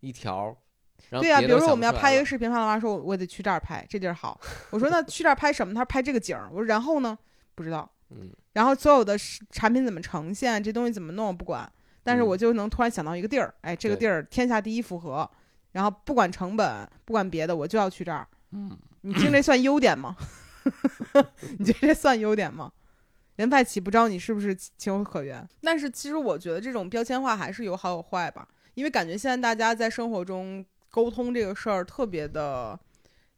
[0.00, 0.56] 一条，
[1.10, 4.38] 对呀、别的比如说我们要拍一个视频，潘老妈说我我得去这儿拍，这地儿好。
[4.70, 5.72] 我说那去这儿拍什么？
[5.72, 6.48] 他说拍这个景儿。
[6.50, 7.18] 我说然后呢？
[7.54, 7.90] 不知道。
[8.10, 9.16] 嗯然后所有的
[9.50, 11.70] 产品怎么呈现，这东西怎么弄我不管，
[12.02, 15.30] 但是嗯我就能突然想到一个地儿，哎，这个地儿天下第一符合，
[15.72, 18.26] 然后不管成本，不管别的，我就要去这儿。
[18.50, 20.16] 嗯，你听这算优点吗？
[21.58, 22.70] 你觉得这算优点吗？
[23.36, 25.48] 人派岂不知道你是不是情情有可原？
[25.62, 32.78] 但是其实我觉得这种标签化还是有好有坏吧，因为感觉现在大家在生活中沟通这个事儿特别的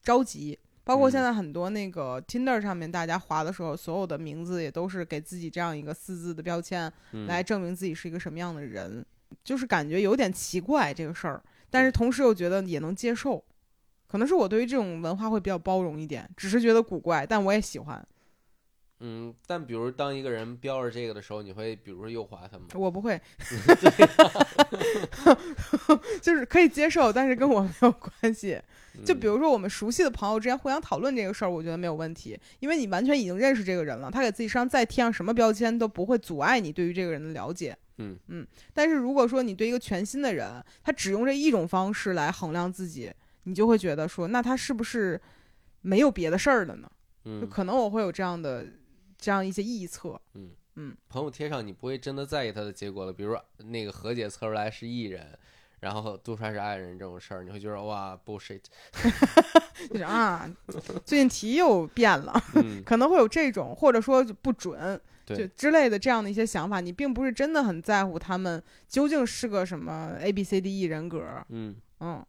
[0.02, 9.06] 着急，包括嗯现在很多那个 Tinder 上面大家划的时候，所有的名字也都是给自己这样一个四字的标签，嗯来证明自己是一个什么样的人，
[9.44, 11.40] 就是感觉有点奇怪这个事儿，
[11.70, 13.44] 但是同时又觉得也能接受，
[14.12, 18.06] 可能是我对于这种文化会比较包容一点，只是觉得古怪，但我也喜欢。
[19.00, 22.66] 嗯，但比如当一个人标着这个的时候，你会比如说右滑他吗？
[22.74, 23.18] 我不会
[26.20, 28.60] 就是可以接受，但是跟我没有关系。
[29.04, 37.74] 就比嗯如说我们熟悉的朋友之间互相讨论这个事儿，我觉得没有问题，因为你完全已经认识这个人了，他给自己身上再贴上什么标签都不会阻碍你对于这个人的了解。
[37.98, 43.10] 嗯嗯，但是如果说你对一个全新的人，他只用这一种方式来衡量自己，
[43.45, 45.20] 你就会觉得说，那他是不是
[45.80, 46.90] 没有别的事儿了呢？
[47.24, 48.66] 就嗯可能我会有这样的
[49.16, 50.20] 这样一些臆测。
[50.34, 53.12] 嗯嗯朋友贴上，你不会真的在意他的结果了。
[53.12, 55.38] 比如说那个何姐测出来是艺人，
[55.80, 58.62] 然后杜川是爱人这种事儿，你会觉得哇 bullshit。
[59.90, 60.49] 就是啊，
[61.05, 66.80] 最近题又变了，嗯， 可能会有这种，或者说不准，就，之类的这样的一些想法。
[66.80, 72.24] 你并不是真的很在乎他们究竟是个什么 A B C D E 人格，嗯嗯。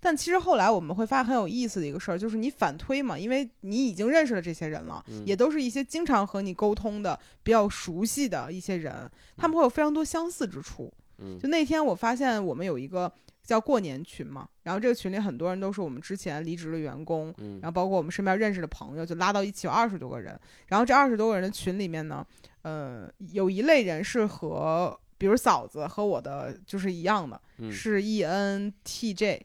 [0.00, 10.92] 但其实后来我们会发现很有意思的一个事儿，就是你反推嘛，因为你已经认识了这些人了，嗯也都是一些经常和你沟通的、比较熟悉的一些人，他们会有非常多相似之处。
[11.18, 20.38] 嗯就那天我发现我们有一个叫过年群嘛，然后这个群里很多人都是我们之前离职的员工，嗯然后包括我们身边认识的朋友，就拉到一起有二十多个人。
[20.68, 22.24] 然后这二十多个人的群里面呢，
[22.62, 29.40] 呃，有一类人是和，比如嫂子和我的就是一样的，嗯是 E ENTJ，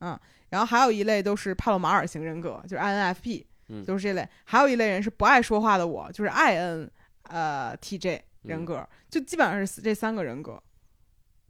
[0.00, 0.18] 嗯
[0.50, 4.28] 然后还有一类都是帕洛马尔型人格，就是 INFP，嗯都是这类。
[4.44, 6.88] 还有一类人是不爱说话的我，就是 IN
[7.24, 10.62] 呃 TJ 人嗯格，就基本上是这三个人格，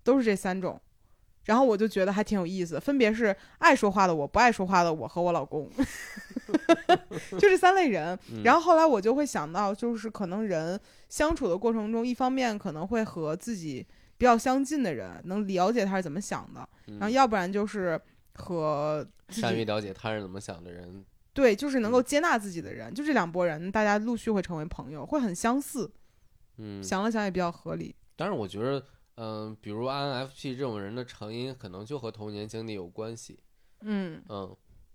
[0.05, 0.81] 都是这三种。
[1.47, 5.69] 然后我就觉得还挺有意思的，分别是爱说话的我、不爱说话的我和我老公，
[7.33, 8.17] 就这三类人。
[8.31, 13.85] 嗯然后后来我就会想到，就是可能人相处的过程中，一方面可能会和自己
[14.17, 18.01] 比较相近的人能了解他是怎么想的，嗯然后要不然就是
[18.35, 25.91] 和善于了解他人怎么想的人，对，就是能够嗯接纳自己的人，就这两拨人，大家陆续会成为朋友，会很相似。
[26.59, 27.95] 嗯，想了想也比较合理。
[28.17, 33.41] 但是我觉得，嗯、比如 INFP 这种人的成因，可能就和童年经历有关系，
[33.81, 34.55] 嗯，嗯，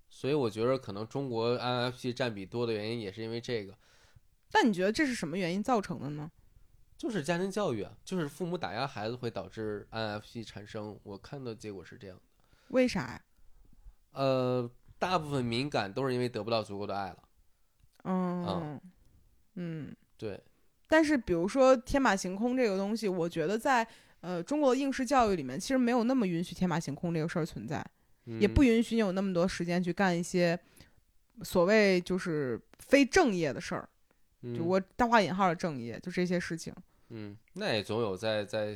[0.10, 3.76] 所以我觉得可能中国 INFP 占比多的原因也是因为这个，
[4.52, 6.32] 但你觉得这是什么原因造成的呢？
[6.96, 12.24] 就是家庭教育啊，就是父母打压孩子会导致 INFP 产生，我看到结果是这样的，
[12.70, 13.22] 为啥呀？
[14.18, 17.18] 呃，大部分敏感都是因为得不到足够的爱了，
[18.06, 18.82] 嗯
[19.56, 19.96] 嗯。
[20.18, 20.42] 对，
[20.88, 23.88] 但是比如说天马行空这个东西，我觉得在
[24.22, 27.86] 呃中国的应试教育里面，其实没有那么允许天马行空这个事儿存在，
[28.40, 30.60] 也不嗯允许你有那么多时间去干一些
[31.44, 33.88] 所谓就是非正业的事儿。
[34.42, 36.74] 就嗯我大画引号的正业，就这些事情，
[37.10, 38.76] 嗯，那也总有在在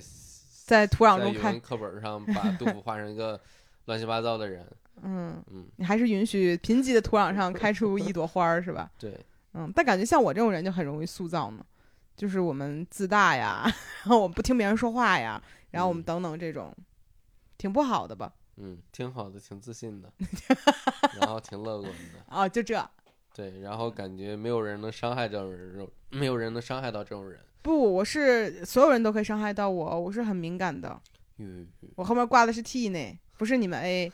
[0.65, 3.39] 在土壤中看，课本上把杜甫画成一个
[3.85, 4.65] 乱七八糟的人，
[5.01, 8.89] 嗯，嗯，你还是允许贫瘠的土壤上开出一朵花儿，是吧？
[8.99, 9.19] 对，
[9.53, 11.65] 嗯，但感觉像我这种人就很容易塑造嘛，
[12.15, 13.63] 就是我们自大呀，
[14.03, 16.75] 然后我们不听别人说话呀，然后我们嗯等等这种，
[17.57, 18.31] 挺不好的吧？
[18.57, 20.11] 嗯，挺好的，挺自信的，
[21.19, 22.89] 然后挺乐观的，啊，就这
[23.33, 27.39] 对，然后感觉没有人能伤害这种人，没有人能伤害到这种人。
[27.61, 30.99] 不，我是所有人都可以伤害到我，我是很敏感的，
[31.37, 34.11] 嗯我后面挂的是 T 呢，不是你们 A。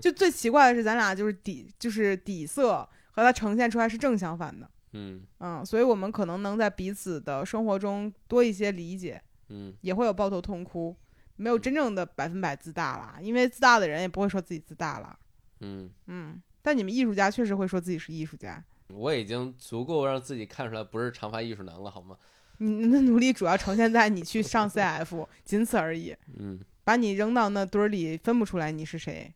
[0.00, 2.78] 就最奇怪的是，咱俩就是底就是底色
[3.12, 5.22] 和它呈现出来是正相反的，嗯。
[5.38, 9.72] 嗯，所以我们可能能在彼此的生活中多一些理解，嗯。
[9.82, 10.96] 也会有抱头痛哭，
[11.36, 15.16] 没有真正的百分百自大啦，因为自大的人也不会说自己自大了，
[15.60, 22.16] 嗯，嗯，但你们艺术家确实会说自己是艺术家，我已经足够让自己看出来不是长发艺术男了，好吗？
[22.58, 29.32] 你的努力主要呈现在你去上 CF，仅此而已，嗯，把你扔到那堆儿里，分不出来你是谁。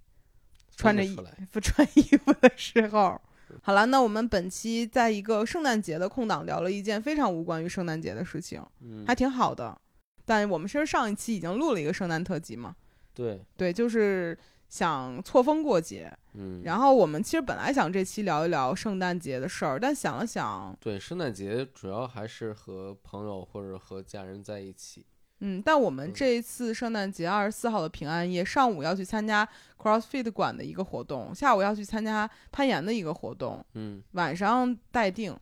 [0.77, 3.21] 穿着衣分得出来，不穿衣服的时候。
[3.63, 9.77] 好了，那我们本期在一个圣诞节的空档聊了一件非常无关于圣诞节的事情，嗯，还挺好的。
[10.25, 12.77] 但我们其实上一期已经录了一个圣诞特辑嘛，
[13.15, 14.39] 对，对，就是
[14.69, 16.13] 想错峰过节。
[16.35, 25.07] 嗯，然后我们其实本来想这期聊一聊圣诞节的事儿，但想了想，对，圣诞节主要还是和朋友或者和家人在一起。
[25.41, 35.37] 嗯，但我们嗯这一次圣诞节二十四号的平安夜，上午要去参加 CrossFit 馆的一个活动，下午要去参加攀岩的一个活动，嗯，晚上待定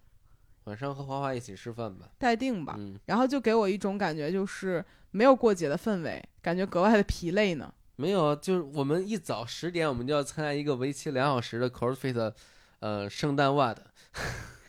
[0.64, 2.08] 晚上和花花一起吃饭吧。
[2.18, 2.74] 待定吧。
[2.78, 7.72] 嗯，然后就给我一种感觉，就是没有过节的氛围，感觉格外的疲累呢。
[7.96, 12.32] 没有，就是我们一早十点我们就要参加一个为期两小时的 CrossFit，
[12.80, 13.76] 呃，圣诞 WAD。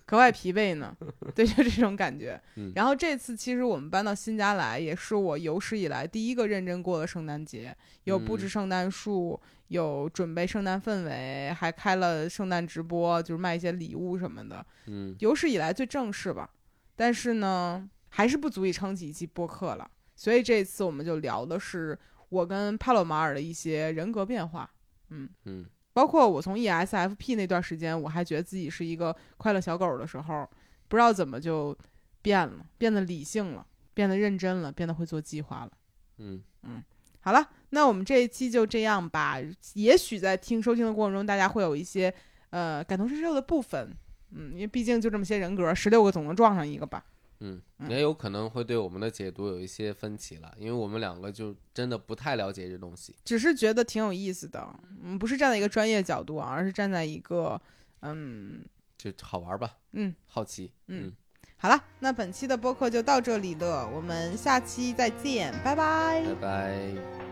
[0.08, 0.96] 格外疲惫呢，
[1.36, 2.42] 对，就这种感觉。
[2.56, 9.38] 嗯然后这次其实我们搬到新家来，也是我有史以来第一个认真过的圣诞节，有布置嗯圣诞树，
[9.68, 16.50] 有准备圣诞氛围，还开了圣诞直播，就是卖一些礼物什么的，嗯有史以来最正式吧。
[16.96, 19.92] 但是呢，还是不足以撑起一期播客了。
[20.16, 22.00] 所以这次我们就聊的是
[22.30, 24.72] 我跟帕洛马尔的一些人格变化。
[25.10, 25.66] 嗯嗯，
[25.98, 30.48] 包括我从 ESFP 那段时间，我还觉得自己是一个快乐小狗的时候，
[30.88, 31.76] 不知道怎么就
[32.22, 35.72] 变了，变得理性了，变得认真了，变得会做计划了。
[36.20, 36.84] 嗯嗯，
[37.22, 39.38] 好了，那我们这一期就这样吧。
[39.74, 42.14] 也许在听收听的过程中，大家会有一些
[42.52, 43.92] 呃感同身受的部分。
[44.30, 47.04] 嗯，因为毕竟就这么些人格，十六个总能撞上一个吧。
[47.40, 47.90] 嗯，嗯。
[47.90, 53.16] 也有可能会对我们的解读有一些分歧了，因为我们两个就真的不太了解这东西。
[53.24, 54.68] 只是觉得挺有意思的，
[55.04, 57.62] 嗯，不是站在一个专业角度啊，而是站在一个
[58.02, 58.64] 嗯。
[58.98, 61.14] 就好玩吧，嗯，好奇，嗯。
[61.60, 66.24] 好了，那本期的播客就到这里了，我们下期再见，拜拜。
[66.26, 67.27] 拜拜。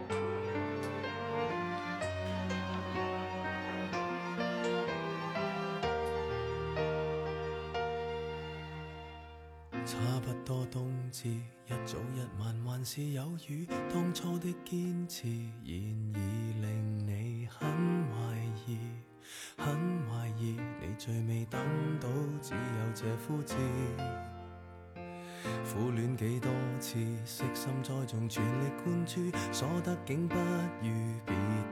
[12.86, 13.68] 是有雨。
[13.92, 17.68] 当初的坚持，然已令你很
[18.12, 18.78] 怀疑，
[19.58, 19.66] 很
[20.08, 20.60] 怀疑。
[20.80, 21.60] 你最未等
[22.00, 22.08] 到，
[22.44, 23.56] 只有这枯枝。
[25.74, 30.88] 苦恋几多次，悉心栽种，全力灌注，所得竟不如
[31.26, 31.34] 別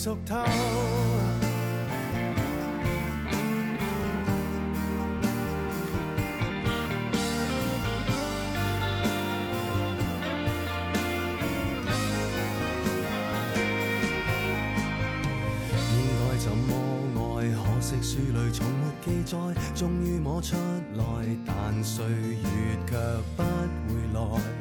[0.00, 0.16] 应
[16.16, 16.72] 该怎么
[17.36, 17.44] 爱？
[17.52, 19.36] 可惜书里从没记载，
[19.74, 20.56] 终于摸出
[20.94, 21.04] 来，
[21.46, 22.96] 但岁月却
[23.36, 24.59] 不回来。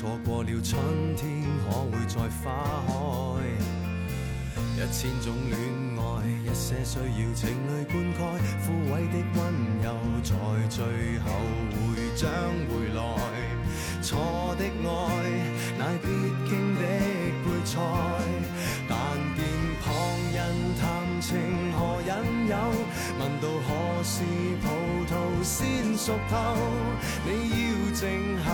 [0.00, 0.80] 錯過了春
[1.14, 2.90] 天，可會再花開？
[4.76, 5.52] 一千種戀
[6.00, 6.00] 愛，
[6.42, 8.18] 一些需要情淚灌溉，
[8.64, 9.38] 枯萎的溫
[9.84, 9.86] 柔
[10.22, 10.32] 在
[10.70, 10.80] 最
[11.18, 11.28] 後
[11.76, 11.78] 會
[12.16, 12.32] 將
[12.70, 12.98] 回來。
[14.00, 14.16] 錯
[14.56, 14.88] 的愛，
[15.78, 16.08] 乃必
[16.48, 16.80] 經的
[17.44, 17.76] 配菜。
[18.88, 18.96] 但
[19.36, 19.38] 見
[19.84, 19.86] 旁
[20.32, 20.40] 人
[20.80, 21.28] 談情
[21.76, 22.10] 何引
[22.48, 22.56] 誘，
[23.20, 23.68] 問到何
[24.02, 24.24] 時
[24.62, 24.64] 葡
[25.04, 25.12] 萄
[25.44, 26.56] 先熟透，
[27.26, 27.60] 你要
[27.92, 28.00] 靜
[28.42, 28.48] 候，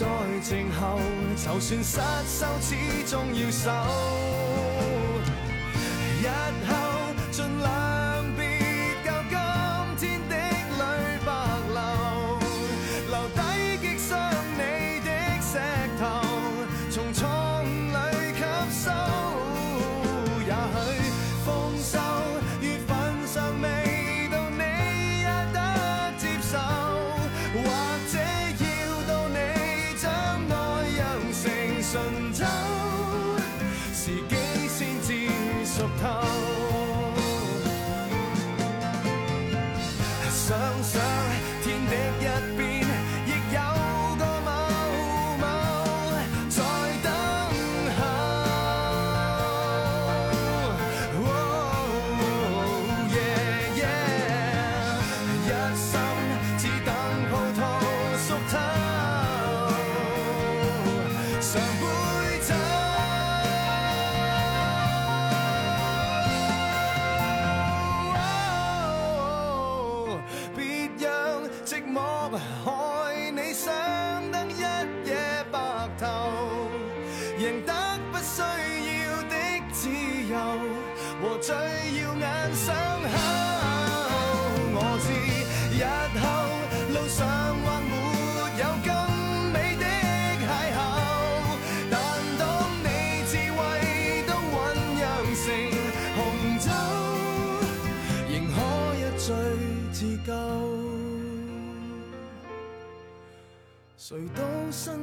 [0.00, 0.06] 在
[0.42, 0.98] 静候，
[1.36, 2.74] 就算失手，始
[3.06, 3.70] 终要守。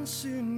[0.08, 0.57] 算。